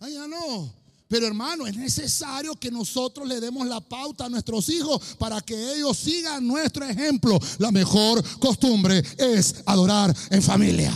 [0.00, 0.72] Ahí ya no.
[1.08, 5.74] Pero hermano, es necesario que nosotros le demos la pauta a nuestros hijos para que
[5.74, 7.38] ellos sigan nuestro ejemplo.
[7.58, 10.92] La mejor costumbre es adorar en familia.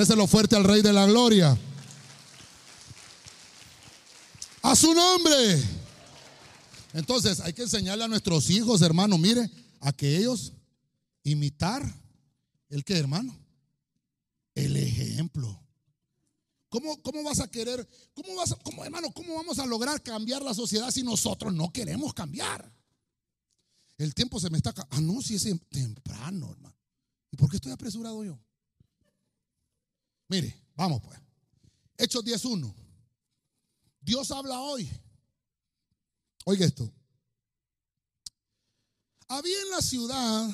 [0.00, 1.58] Déselo fuerte al Rey de la Gloria.
[4.62, 5.62] A su nombre.
[6.94, 10.54] Entonces hay que enseñarle a nuestros hijos, hermano, mire, a que ellos
[11.22, 11.82] imitar
[12.70, 13.36] el que, hermano,
[14.54, 15.62] el ejemplo.
[16.70, 20.54] ¿Cómo, ¿Cómo, vas a querer, cómo vas, cómo, hermano, cómo vamos a lograr cambiar la
[20.54, 22.72] sociedad si nosotros no queremos cambiar?
[23.98, 26.78] El tiempo se me está, ah, no, si es temprano, hermano.
[27.30, 28.40] ¿Y por qué estoy apresurado yo?
[30.30, 31.18] Mire, vamos pues.
[31.98, 32.72] Hechos 10.1.
[34.00, 34.88] Dios habla hoy.
[36.44, 36.90] Oiga esto.
[39.26, 40.48] Había en la ciudad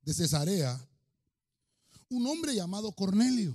[0.00, 0.80] de Cesarea
[2.08, 3.54] un hombre llamado Cornelio,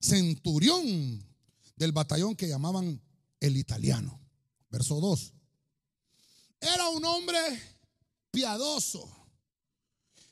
[0.00, 1.24] centurión
[1.76, 3.00] del batallón que llamaban
[3.38, 4.20] el italiano.
[4.68, 5.32] Verso 2.
[6.60, 7.38] Era un hombre
[8.32, 9.08] piadoso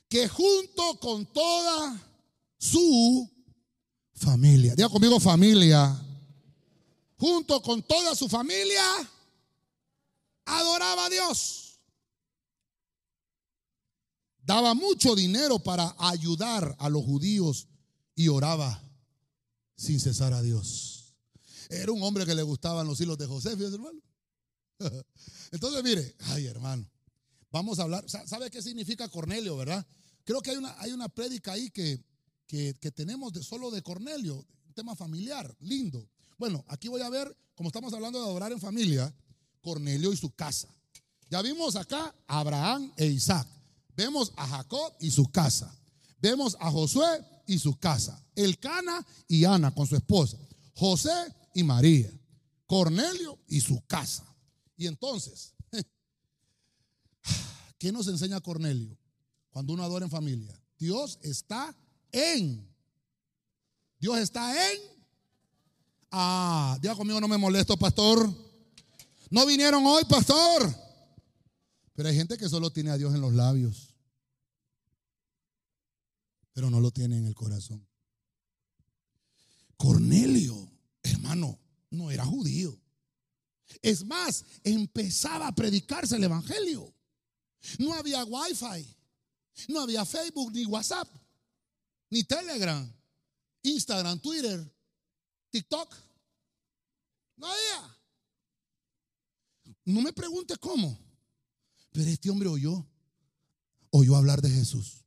[0.09, 2.08] que junto con toda
[2.59, 3.27] su
[4.13, 5.97] familia, diga conmigo familia,
[7.17, 8.83] junto con toda su familia,
[10.45, 11.79] adoraba a Dios.
[14.43, 17.67] Daba mucho dinero para ayudar a los judíos
[18.15, 18.83] y oraba
[19.75, 21.15] sin cesar a Dios.
[21.69, 24.01] Era un hombre que le gustaban los hilos de José, hermano.
[25.51, 26.89] Entonces, mire, ay hermano,
[27.51, 28.03] vamos a hablar.
[28.09, 29.85] ¿Sabe qué significa Cornelio, verdad?
[30.23, 32.03] Creo que hay una, hay una prédica ahí que,
[32.49, 36.09] que, tenemos de, solo de Cornelio, un tema familiar, lindo.
[36.39, 39.13] Bueno, aquí voy a ver, como estamos hablando de adorar en familia,
[39.61, 40.67] Cornelio y su casa.
[41.29, 43.47] Ya vimos acá a Abraham e Isaac.
[43.95, 45.71] Vemos a Jacob y su casa.
[46.19, 48.19] Vemos a Josué y su casa.
[48.35, 50.39] Elcana y Ana con su esposa.
[50.73, 51.11] José
[51.53, 52.11] y María.
[52.65, 54.25] Cornelio y su casa.
[54.75, 55.53] Y entonces,
[57.77, 58.97] ¿qué nos enseña Cornelio
[59.51, 60.59] cuando uno adora en familia?
[60.79, 61.75] Dios está
[62.11, 62.67] en.
[63.99, 64.89] Dios está en
[66.11, 68.33] Ah, diga conmigo, no me molesto, pastor.
[69.29, 70.75] No vinieron hoy, pastor.
[71.93, 73.93] Pero hay gente que solo tiene a Dios en los labios,
[76.53, 77.85] pero no lo tiene en el corazón.
[79.75, 80.71] Cornelio,
[81.03, 81.59] hermano,
[81.91, 82.77] no era judío.
[83.81, 86.91] Es más, empezaba a predicarse el evangelio.
[87.77, 88.95] No había wifi,
[89.67, 91.07] no había Facebook ni WhatsApp.
[92.09, 92.91] Ni Telegram,
[93.63, 94.65] Instagram, Twitter,
[95.51, 95.95] TikTok.
[97.37, 97.97] No había.
[99.85, 100.99] No me pregunte cómo,
[101.91, 102.85] pero este hombre oyó,
[103.91, 105.03] oyó hablar de Jesús.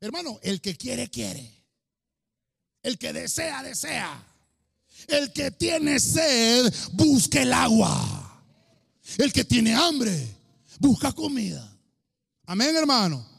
[0.00, 1.52] Hermano, el que quiere, quiere.
[2.82, 4.24] El que desea, desea.
[5.08, 8.42] El que tiene sed, busca el agua.
[9.18, 10.36] El que tiene hambre,
[10.78, 11.76] busca comida.
[12.46, 13.35] Amén, hermano.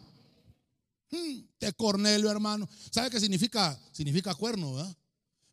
[1.10, 2.68] De Cornelio, hermano.
[2.92, 3.80] ¿Sabe qué significa?
[3.92, 4.98] Significa cuerno, ¿verdad?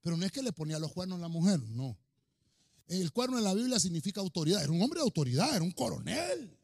[0.03, 1.97] Pero no es que le ponía los cuernos a la mujer, no.
[2.87, 4.63] El cuerno en la Biblia significa autoridad.
[4.63, 6.59] Era un hombre de autoridad, era un coronel,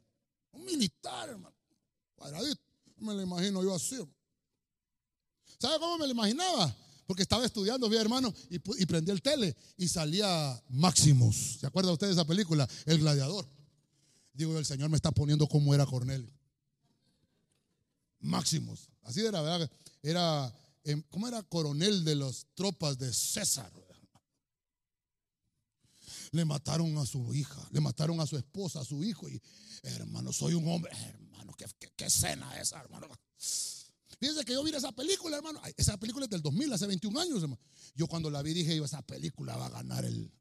[0.52, 1.56] un militar, hermano.
[2.14, 2.60] Cuadradito.
[2.98, 3.96] Me lo imagino yo así.
[5.58, 6.76] ¿Sabe cómo me lo imaginaba?
[7.06, 11.58] Porque estaba estudiando, vi hermano, y, y prendí el tele y salía Maximus.
[11.60, 12.68] ¿Se acuerda usted de esa película?
[12.84, 13.48] El gladiador.
[14.32, 16.30] Digo, el Señor me está poniendo como era Cornelio.
[18.20, 18.88] Maximus.
[19.02, 19.70] Así era, ¿verdad?
[20.02, 20.54] Era,
[20.84, 21.42] em, ¿cómo era?
[21.42, 23.72] Coronel de las tropas de César.
[26.32, 29.28] Le mataron a su hija, le mataron a su esposa, a su hijo.
[29.28, 29.42] Y,
[29.82, 30.92] hermano, soy un hombre.
[30.92, 31.66] Hermano, qué,
[31.96, 33.08] qué, escena esa, hermano.
[34.20, 35.60] Fíjense que yo vi esa película, hermano.
[35.76, 37.60] Esa película es del 2000, hace 21 años, hermano.
[37.94, 40.32] Yo cuando la vi dije, esa película va a ganar el,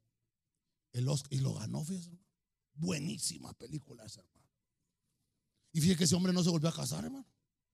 [0.92, 1.32] el Oscar.
[1.32, 2.16] Y lo ganó, fíjense.
[2.74, 4.48] Buenísima película esa, hermano.
[5.72, 7.26] Y fíjense que ese hombre no se volvió a casar, hermano.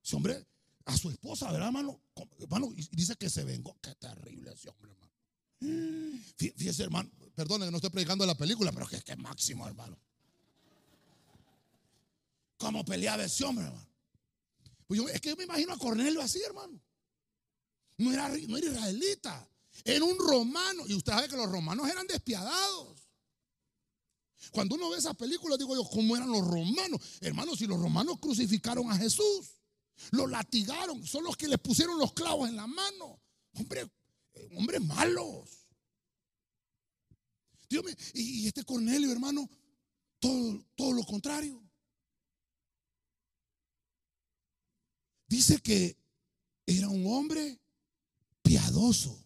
[0.06, 0.46] Ese hombre,
[0.84, 2.00] a su esposa, ¿verdad, hermano?
[2.38, 3.76] Hermano, y dice que se vengó.
[3.82, 5.12] Qué terrible ese hombre, hermano.
[6.36, 9.98] Fíjese, hermano, perdone que no estoy predicando la película, pero que es que máximo, hermano.
[12.56, 13.88] ¿Cómo peleaba ese hombre, hermano?
[14.86, 16.80] Pues es que yo me imagino a Cornelio así, hermano.
[17.98, 19.50] No era, no era israelita,
[19.82, 20.84] era un romano.
[20.86, 22.96] Y usted sabe que los romanos eran despiadados.
[24.52, 27.00] Cuando uno ve esas películas, digo yo, ¿cómo eran los romanos?
[27.20, 29.55] Hermanos, si los romanos crucificaron a Jesús.
[30.10, 31.04] Lo latigaron.
[31.06, 33.20] Son los que le pusieron los clavos en la mano.
[33.54, 33.88] Hombre,
[34.34, 35.66] eh, hombres malos.
[37.68, 37.84] Dios
[38.14, 39.48] y este Cornelio, hermano,
[40.20, 41.62] todo, todo lo contrario.
[45.28, 45.96] Dice que
[46.66, 47.60] era un hombre
[48.42, 49.18] piadoso,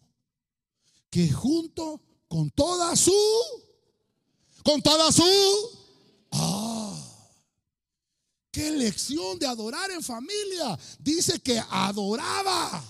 [1.09, 3.13] que junto con toda su,
[4.63, 5.23] con toda su,
[6.31, 6.80] ah,
[8.51, 10.77] Qué lección de adorar en familia.
[10.99, 12.83] Dice que adoraba.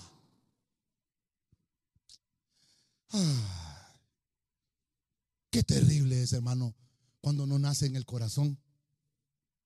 [5.50, 6.74] qué terrible es, hermano,
[7.20, 8.58] cuando no nace en el corazón.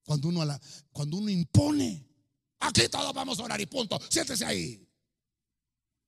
[0.03, 0.45] Cuando uno,
[0.91, 2.05] cuando uno impone.
[2.59, 3.99] Aquí todos vamos a orar y punto.
[4.09, 4.87] Siéntese ahí.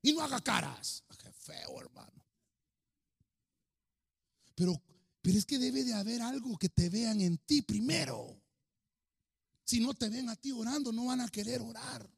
[0.03, 1.03] Y no haga caras.
[1.17, 2.23] Qué feo, hermano.
[4.55, 4.81] Pero,
[5.21, 8.39] pero es que debe de haber algo que te vean en ti primero.
[9.69, 12.09] Si no te ven a ti orando, no van a querer orar.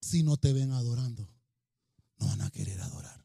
[0.00, 1.22] Si no te ven adorando,
[2.18, 3.24] no van a querer adorar.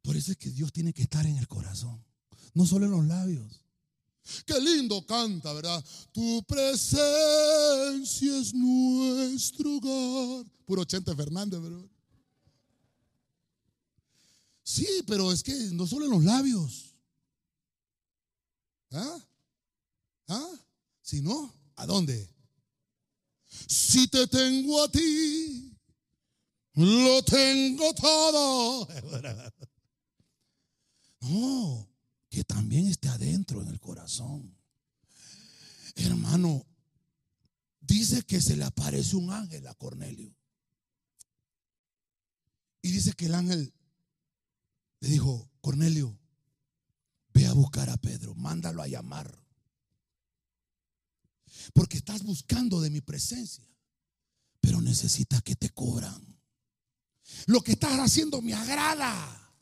[0.00, 2.02] Por eso es que Dios tiene que estar en el corazón,
[2.54, 3.60] no solo en los labios.
[4.46, 5.84] Qué lindo canta, ¿verdad?
[6.10, 10.46] Tu presencia es nuestro hogar.
[10.64, 11.86] Puro Chente Fernández, ¿verdad?
[14.62, 16.89] Sí, pero es que no solo en los labios.
[18.92, 19.18] ¿Ah?
[20.28, 20.50] ¿Ah?
[21.02, 22.28] Si no, ¿a dónde?
[23.66, 25.76] Si te tengo a ti,
[26.74, 28.88] lo tengo todo.
[31.22, 31.86] No,
[32.30, 34.56] que también esté adentro en el corazón.
[35.94, 36.66] Hermano,
[37.78, 40.34] dice que se le aparece un ángel a Cornelio.
[42.82, 43.74] Y dice que el ángel
[45.00, 46.18] le dijo, Cornelio,
[47.32, 49.36] Ve a buscar a Pedro, mándalo a llamar.
[51.74, 53.66] Porque estás buscando de mi presencia,
[54.60, 56.30] pero necesitas que te cobran.
[57.46, 59.54] Lo que estás haciendo me agrada,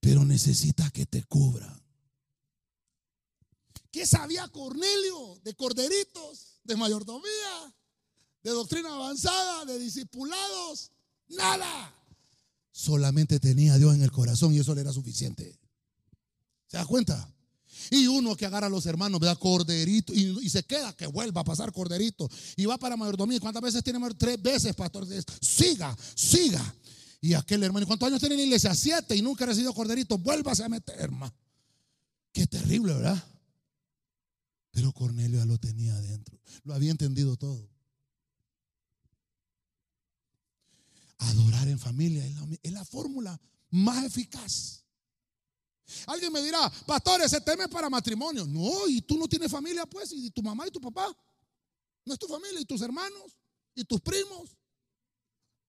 [0.00, 1.82] pero necesitas que te cubran.
[3.90, 7.74] ¿Qué sabía Cornelio de corderitos, de mayordomía,
[8.42, 10.92] de doctrina avanzada, de discipulados?
[11.28, 11.94] Nada.
[12.70, 15.58] Solamente tenía a Dios en el corazón y eso le era suficiente.
[16.66, 17.32] ¿Se da cuenta?
[17.90, 21.44] Y uno que agarra a los hermanos, da corderito y, se queda, que vuelva a
[21.44, 22.28] pasar corderito.
[22.56, 23.38] Y va para mayordomía.
[23.40, 25.06] ¿Cuántas veces tiene Tres veces, pastor.
[25.40, 26.74] Siga, siga.
[27.20, 28.74] Y aquel hermano, ¿cuántos años tiene en la iglesia?
[28.74, 30.18] Siete y nunca ha recibido corderito.
[30.18, 31.34] Vuélvase a meter, hermano.
[32.32, 33.22] Qué terrible, ¿verdad?
[34.70, 36.38] Pero Cornelio ya lo tenía adentro.
[36.64, 37.68] Lo había entendido todo.
[41.18, 42.26] Adorar en familia
[42.62, 43.40] es la fórmula
[43.70, 44.85] más eficaz.
[46.06, 48.46] Alguien me dirá, pastor, ese tema es para matrimonio.
[48.46, 51.16] No, y tú no tienes familia, pues, y tu mamá y tu papá.
[52.04, 53.36] No es tu familia y tus hermanos
[53.74, 54.56] y tus primos.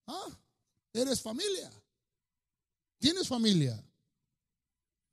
[0.06, 0.40] Ah,
[0.94, 1.72] eres familia.
[3.00, 3.84] Tienes familia.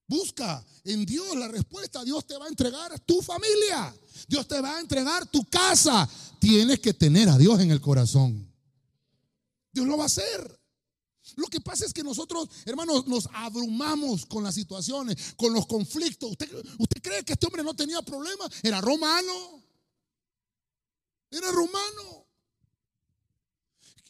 [0.07, 2.05] Busca en Dios la respuesta.
[2.05, 3.95] Dios te va a entregar tu familia.
[4.29, 6.09] Dios te va a entregar tu casa.
[6.39, 8.51] Tienes que tener a Dios en el corazón.
[9.73, 10.61] Dios lo va a hacer.
[11.37, 16.31] Lo que pasa es que nosotros, hermanos, nos abrumamos con las situaciones, con los conflictos.
[16.31, 18.51] ¿Usted, ¿Usted, cree que este hombre no tenía problemas?
[18.63, 19.63] Era romano.
[21.31, 22.27] Era romano.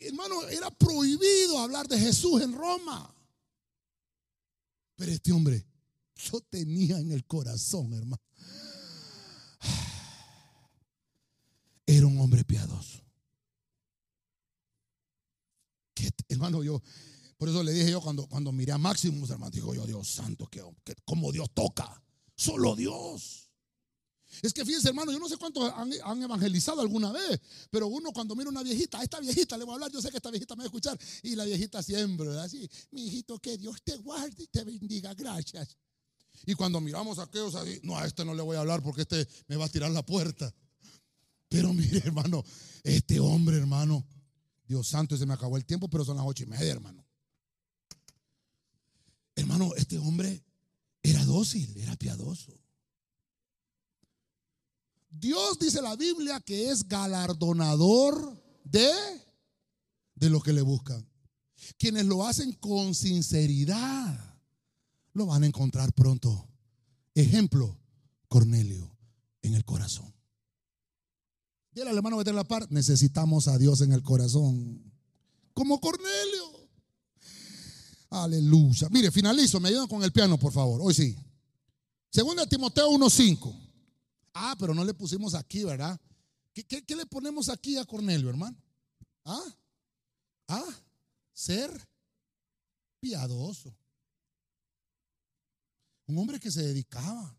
[0.01, 3.15] Hermano, era prohibido hablar de Jesús en Roma.
[4.97, 5.65] Pero este hombre
[6.17, 8.23] yo tenía en el corazón, hermano.
[11.87, 13.05] Era un hombre piadoso.
[16.29, 16.83] hermano, yo,
[17.37, 20.47] por eso le dije yo cuando, cuando miré a Máximo, hermano, digo yo, Dios santo,
[20.47, 20.63] que,
[21.05, 22.03] como Dios toca,
[22.37, 23.51] solo Dios.
[24.43, 28.35] Es que fíjense, hermano, yo no sé cuántos han, evangelizado alguna vez, pero uno cuando
[28.35, 30.55] mira una viejita, a esta viejita le voy a hablar, yo sé que esta viejita
[30.57, 32.39] me va a escuchar, y la viejita siempre.
[32.41, 35.77] Así, mi hijito, que Dios te guarde y te bendiga, gracias.
[36.47, 39.03] Y cuando miramos a aquellos así, no, a este no le voy a hablar porque
[39.03, 40.53] este me va a tirar la puerta.
[41.49, 42.45] Pero mire, hermano,
[42.83, 44.05] este hombre, hermano,
[44.67, 47.04] Dios santo, se me acabó el tiempo, pero son las ocho y media, hermano.
[49.37, 50.43] Hermano, este hombre
[51.03, 52.53] era dócil, era piadoso.
[55.11, 58.91] Dios dice la Biblia que es galardonador de,
[60.15, 61.07] de lo que le buscan.
[61.79, 64.41] Quienes lo hacen con sinceridad
[65.13, 66.49] lo van a encontrar pronto.
[67.15, 67.79] Ejemplo,
[68.29, 68.97] Cornelio
[69.43, 70.13] en el corazón.
[71.73, 74.93] Dile al hermano que la par, necesitamos a Dios en el corazón.
[75.55, 76.54] Como Cornelio.
[78.23, 78.89] Aleluya.
[78.91, 80.81] Mire, finalizo, me ayudan con el piano, por favor.
[80.81, 81.17] Hoy sí.
[82.11, 83.53] Segunda Timoteo 1.5.
[84.35, 86.01] Ah, pero no le pusimos aquí, ¿verdad?
[86.53, 88.57] ¿Qué, ¿Qué, le ponemos aquí a Cornelio, hermano?
[89.25, 89.43] ¿Ah?
[90.47, 90.75] ¿Ah?
[91.33, 91.73] Ser
[93.01, 93.77] piadoso.
[96.07, 97.37] Un hombre que se dedicaba.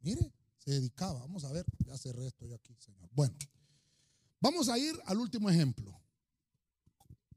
[0.00, 1.20] Mire, se dedicaba.
[1.20, 3.08] Vamos a ver, ya cerré esto yo aquí, Señor.
[3.12, 3.36] Bueno,
[4.40, 6.01] vamos a ir al último ejemplo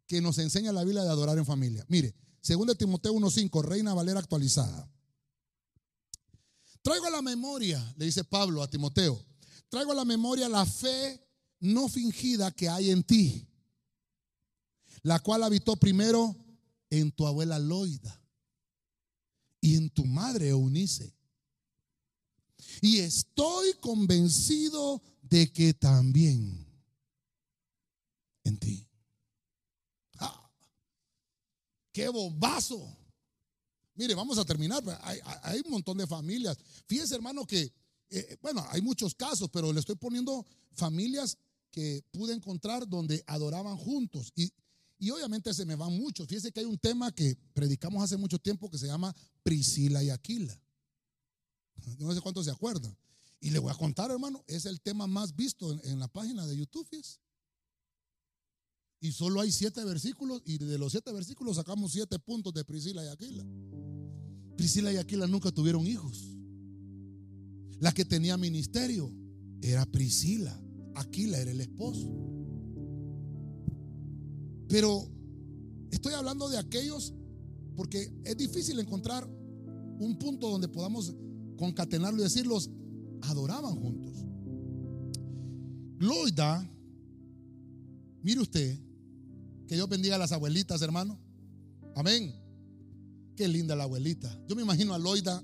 [0.08, 1.86] que nos enseña la Biblia de adorar en familia.
[1.88, 2.16] Mire,
[2.47, 4.89] 2 Timoteo 1.5, Reina Valera actualizada.
[6.82, 9.20] Traigo a la memoria, le dice Pablo a Timoteo,
[9.70, 11.20] traigo a la memoria la fe
[11.60, 13.47] no fingida que hay en ti,
[15.01, 16.36] la cual habitó primero
[16.89, 18.22] en tu abuela Loida
[19.62, 21.16] y en tu madre Eunice.
[22.82, 26.66] Y estoy convencido de que también
[28.43, 28.88] en ti.
[30.20, 30.51] Ah,
[31.96, 32.93] ¡Qué bombazo!
[33.96, 34.84] Mire, vamos a terminar.
[35.43, 36.58] Hay, un montón de familias.
[36.88, 37.72] Fíjese, hermano, que,
[38.10, 41.38] eh, bueno, hay muchos casos, pero le estoy poniendo familias
[41.72, 44.34] que pude encontrar donde adoraban juntos.
[44.36, 44.52] Y
[44.98, 46.28] y obviamente se me van muchos.
[46.28, 50.10] Fíjense que hay un tema que predicamos hace mucho tiempo que se llama Priscila y
[50.10, 50.60] Aquila.
[52.00, 52.96] No sé cuántos se acuerdan.
[53.41, 56.58] Y le voy a contar, hermano, es el tema más visto en, la página de
[56.58, 56.88] YouTube.
[59.06, 63.06] Y solo hay siete versículos y de los siete versículos sacamos siete puntos de Priscila
[63.06, 63.45] y Aquila.
[64.58, 66.36] Priscila y Aquila nunca tuvieron hijos.
[67.80, 69.14] La que tenía ministerio
[69.62, 70.60] era Priscila.
[70.95, 72.10] Aquila era el esposo.
[74.70, 75.08] Pero
[75.91, 77.14] estoy hablando de aquellos
[77.76, 79.30] porque es difícil encontrar
[79.99, 81.14] un punto donde podamos
[81.60, 82.72] concatenarlo y decirlos,
[83.22, 84.26] adoraban juntos.
[85.99, 86.68] Loida,
[88.24, 88.80] mire usted,
[89.68, 91.20] que Dios bendiga a las abuelitas, hermano.
[91.95, 92.34] Amén.
[93.36, 94.38] Qué linda la abuelita.
[94.47, 95.43] Yo me imagino a Loida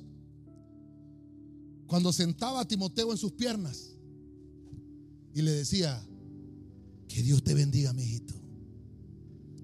[1.88, 3.96] cuando sentaba a Timoteo en sus piernas
[5.34, 6.02] y le decía,
[7.08, 8.42] que Dios te bendiga, mi hijito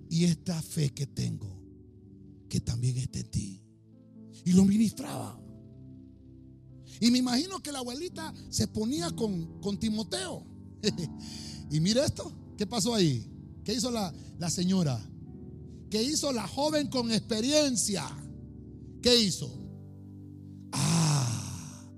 [0.10, 1.62] y esta fe que tengo,
[2.50, 3.62] que también esté en ti.
[4.46, 5.40] Y lo ministraba.
[7.00, 10.46] Y me imagino que la abuelita se ponía con, con Timoteo.
[11.72, 13.28] y mire esto, ¿qué pasó ahí?
[13.68, 14.98] ¿Qué hizo la, la señora?
[15.90, 18.08] ¿Qué hizo la joven con experiencia?
[19.02, 19.54] ¿Qué hizo?
[20.72, 21.92] Ah,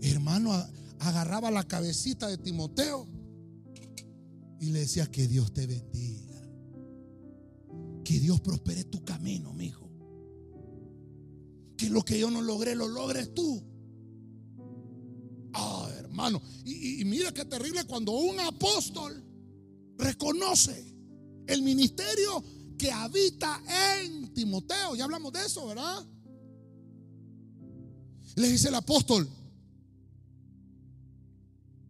[0.00, 0.52] hermano,
[0.98, 3.06] agarraba la cabecita de Timoteo
[4.58, 6.42] y le decía que Dios te bendiga.
[8.02, 9.88] Que Dios prospere tu camino, mi hijo.
[11.76, 13.62] Que lo que yo no logré, lo logres tú.
[15.52, 16.42] Ah, hermano.
[16.64, 19.29] Y, mira qué terrible cuando un apóstol
[20.00, 20.94] reconoce
[21.46, 22.42] el ministerio
[22.78, 23.62] que habita
[24.02, 24.94] en Timoteo.
[24.96, 26.06] Ya hablamos de eso, ¿verdad?
[28.36, 29.28] Le dice el apóstol,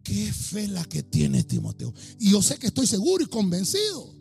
[0.03, 1.93] qué fe la que tiene Timoteo.
[2.19, 4.13] Y yo sé que estoy seguro y convencido,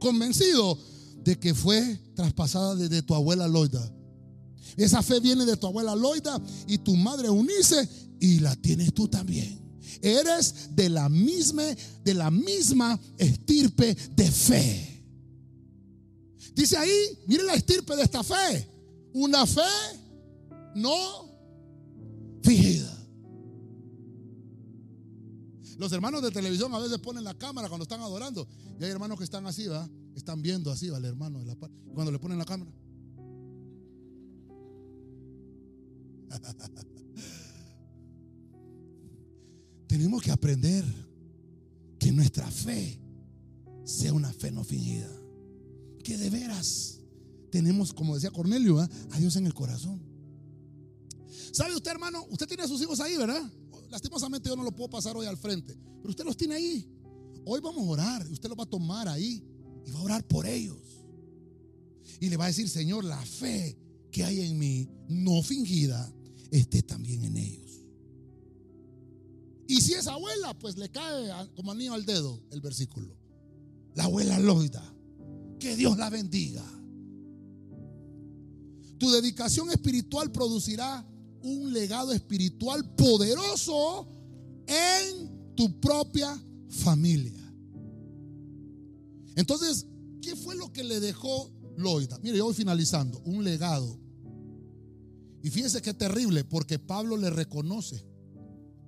[0.00, 0.78] convencido
[1.24, 3.92] de que fue traspasada desde tu abuela Loida.
[4.76, 7.88] Esa fe viene de tu abuela Loida y tu madre Unice
[8.20, 9.63] y la tienes tú también.
[10.02, 11.64] Eres de la misma
[12.04, 15.04] de la misma estirpe de fe.
[16.54, 18.68] Dice ahí, mire la estirpe de esta fe.
[19.12, 19.60] Una fe
[20.76, 20.94] no
[22.42, 22.90] fingida.
[25.78, 28.46] Los hermanos de televisión a veces ponen la cámara cuando están adorando.
[28.78, 29.88] Y hay hermanos que están así, ¿va?
[30.14, 30.98] Están viendo así, ¿va?
[30.98, 32.70] El hermano de la Cuando le ponen la cámara.
[39.94, 40.84] Tenemos que aprender
[42.00, 42.98] que nuestra fe
[43.84, 45.08] sea una fe no fingida.
[46.02, 46.98] Que de veras
[47.48, 50.02] tenemos, como decía Cornelio, a Dios en el corazón.
[51.52, 52.26] ¿Sabe usted, hermano?
[52.28, 53.48] Usted tiene a sus hijos ahí, ¿verdad?
[53.88, 56.88] Lastimosamente yo no lo puedo pasar hoy al frente, pero usted los tiene ahí.
[57.44, 59.44] Hoy vamos a orar, usted los va a tomar ahí
[59.86, 60.82] y va a orar por ellos.
[62.18, 63.78] Y le va a decir, Señor, la fe
[64.10, 66.12] que hay en mí, no fingida,
[66.50, 67.63] esté también en ellos.
[69.66, 73.16] Y si es abuela, pues le cae como anillo al dedo el versículo.
[73.94, 74.82] La abuela Loida,
[75.58, 76.64] que Dios la bendiga.
[78.98, 81.06] Tu dedicación espiritual producirá
[81.42, 84.08] un legado espiritual poderoso
[84.66, 87.40] en tu propia familia.
[89.36, 89.86] Entonces,
[90.20, 92.18] ¿qué fue lo que le dejó Loida?
[92.20, 93.98] Mire, yo voy finalizando, un legado.
[95.42, 98.04] Y fíjese qué terrible, porque Pablo le reconoce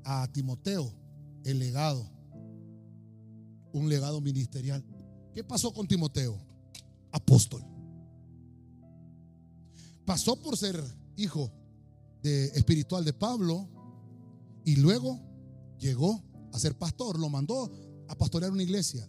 [0.07, 0.93] a Timoteo
[1.45, 2.09] el legado,
[3.73, 4.85] un legado ministerial.
[5.35, 6.41] ¿Qué pasó con Timoteo?
[7.13, 7.63] Apóstol.
[10.05, 10.83] Pasó por ser
[11.17, 11.53] hijo
[12.23, 13.69] espiritual de Pablo
[14.65, 15.21] y luego
[15.79, 17.71] llegó a ser pastor, lo mandó
[18.09, 19.09] a pastorear una iglesia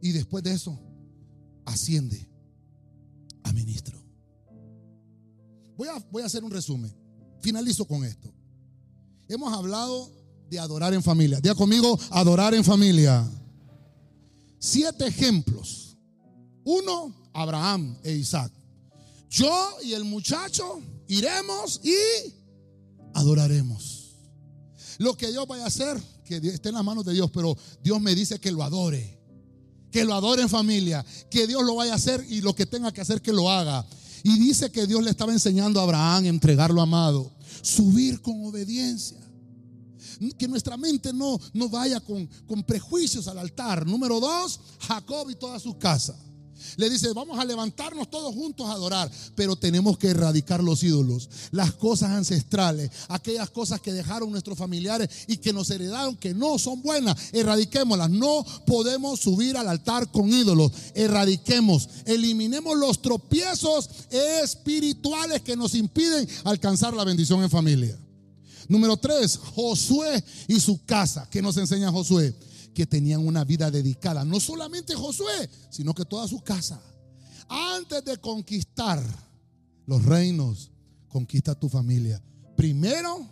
[0.00, 0.78] y después de eso
[1.64, 2.28] asciende
[3.44, 3.98] a ministro.
[5.76, 6.92] Voy a, voy a hacer un resumen.
[7.40, 8.32] Finalizo con esto.
[9.28, 10.15] Hemos hablado
[10.48, 11.40] de adorar en familia.
[11.40, 13.28] Diga conmigo, adorar en familia.
[14.58, 15.96] Siete ejemplos.
[16.64, 18.52] Uno, Abraham e Isaac.
[19.30, 22.34] Yo y el muchacho iremos y
[23.14, 24.14] adoraremos.
[24.98, 28.00] Lo que Dios vaya a hacer, que esté en las manos de Dios, pero Dios
[28.00, 29.16] me dice que lo adore.
[29.90, 32.92] Que lo adore en familia, que Dios lo vaya a hacer y lo que tenga
[32.92, 33.86] que hacer que lo haga.
[34.22, 37.32] Y dice que Dios le estaba enseñando a Abraham a entregarlo amado,
[37.62, 39.25] subir con obediencia.
[40.38, 43.86] Que nuestra mente no, no vaya con, con prejuicios al altar.
[43.86, 46.16] Número dos, Jacob y toda su casa.
[46.76, 51.28] Le dice, vamos a levantarnos todos juntos a adorar, pero tenemos que erradicar los ídolos,
[51.50, 56.58] las cosas ancestrales, aquellas cosas que dejaron nuestros familiares y que nos heredaron que no
[56.58, 58.10] son buenas, erradiquémoslas.
[58.10, 66.28] No podemos subir al altar con ídolos, erradiquemos, eliminemos los tropiezos espirituales que nos impiden
[66.44, 67.98] alcanzar la bendición en familia.
[68.68, 71.28] Número tres, Josué y su casa.
[71.30, 72.34] ¿Qué nos enseña Josué?
[72.76, 74.22] que tenían una vida dedicada.
[74.22, 76.78] No solamente Josué, sino que toda su casa.
[77.48, 79.02] Antes de conquistar
[79.86, 80.70] los reinos,
[81.08, 82.22] conquista tu familia.
[82.54, 83.26] Primero,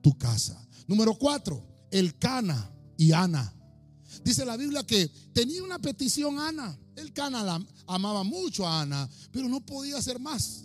[0.00, 0.66] tu casa.
[0.86, 3.52] Número cuatro, el Cana y Ana.
[4.24, 6.78] Dice la Biblia que tenía una petición Ana.
[6.96, 10.64] El Cana la amaba mucho a Ana, pero no podía hacer más.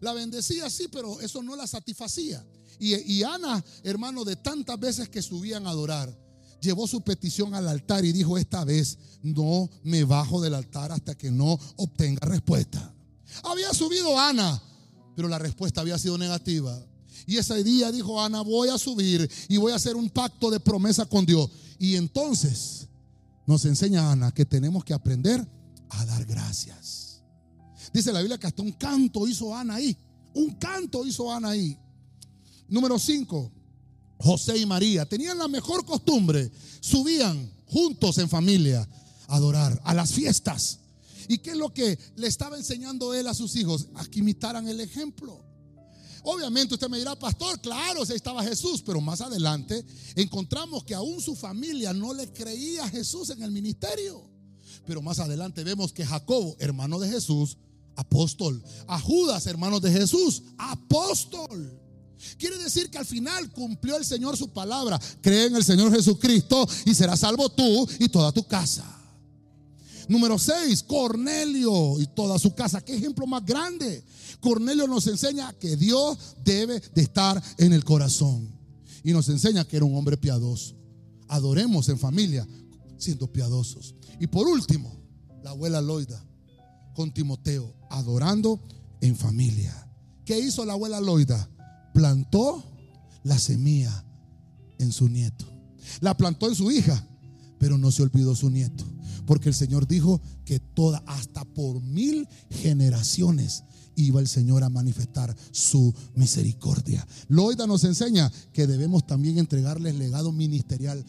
[0.00, 2.44] La bendecía sí, pero eso no la satisfacía.
[2.78, 6.16] Y, Ana, hermano, de tantas veces que subían a adorar,
[6.60, 11.16] llevó su petición al altar y dijo, esta vez no me bajo del altar hasta
[11.16, 12.94] que no obtenga respuesta.
[13.44, 14.62] Había subido Ana,
[15.16, 16.80] pero la respuesta había sido negativa.
[17.26, 20.60] Y ese día dijo Ana, voy a subir y voy a hacer un pacto de
[20.60, 21.50] promesa con Dios.
[21.78, 22.88] Y entonces
[23.46, 25.46] nos enseña Ana que tenemos que aprender
[25.90, 27.22] a dar gracias.
[27.92, 29.96] Dice la Biblia que hasta un canto hizo Ana ahí.
[30.34, 31.78] Un canto hizo Ana ahí.
[32.68, 33.52] Número 5.
[34.18, 36.50] José y María tenían la mejor costumbre,
[36.80, 38.86] subían juntos en familia
[39.28, 40.80] a adorar a las fiestas.
[41.28, 43.86] ¿Y qué es lo que le estaba enseñando él a sus hijos?
[43.94, 45.44] A que imitaran el ejemplo.
[46.24, 49.84] Obviamente usted me dirá, pastor, claro, si estaba Jesús, pero más adelante
[50.16, 54.22] encontramos que aún su familia no le creía a Jesús en el ministerio.
[54.86, 57.56] Pero más adelante vemos que Jacobo, hermano de Jesús,
[57.94, 58.62] apóstol.
[58.86, 61.87] A Judas, hermano de Jesús, apóstol.
[62.38, 65.00] Quiere decir que al final cumplió el Señor su palabra.
[65.20, 68.98] Cree en el Señor Jesucristo y serás salvo tú y toda tu casa.
[70.08, 72.80] Número 6, Cornelio y toda su casa.
[72.80, 74.02] ¿Qué ejemplo más grande?
[74.40, 78.48] Cornelio nos enseña que Dios debe de estar en el corazón.
[79.04, 80.74] Y nos enseña que era un hombre piadoso.
[81.28, 82.46] adoremos en familia
[82.96, 83.94] siendo piadosos.
[84.18, 84.98] Y por último,
[85.42, 86.24] la abuela Loida
[86.94, 88.60] con Timoteo, adorando
[89.00, 89.88] en familia.
[90.24, 91.48] ¿Qué hizo la abuela Loida?
[91.92, 92.64] Plantó
[93.24, 94.04] la semilla
[94.78, 95.46] en su nieto.
[96.00, 97.06] La plantó en su hija,
[97.58, 98.84] pero no se olvidó su nieto.
[99.26, 105.34] Porque el Señor dijo que toda, hasta por mil generaciones, iba el Señor a manifestar
[105.50, 107.06] su misericordia.
[107.28, 111.04] Loida nos enseña que debemos también entregarles legado ministerial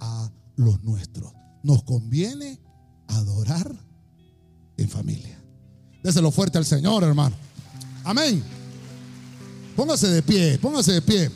[0.00, 1.32] a los nuestros.
[1.62, 2.60] Nos conviene
[3.08, 3.84] adorar
[4.76, 5.42] en familia.
[6.02, 7.36] Déselo fuerte al Señor, hermano.
[8.04, 8.57] Amén.
[9.78, 11.30] Póngase de pie, póngase de pie.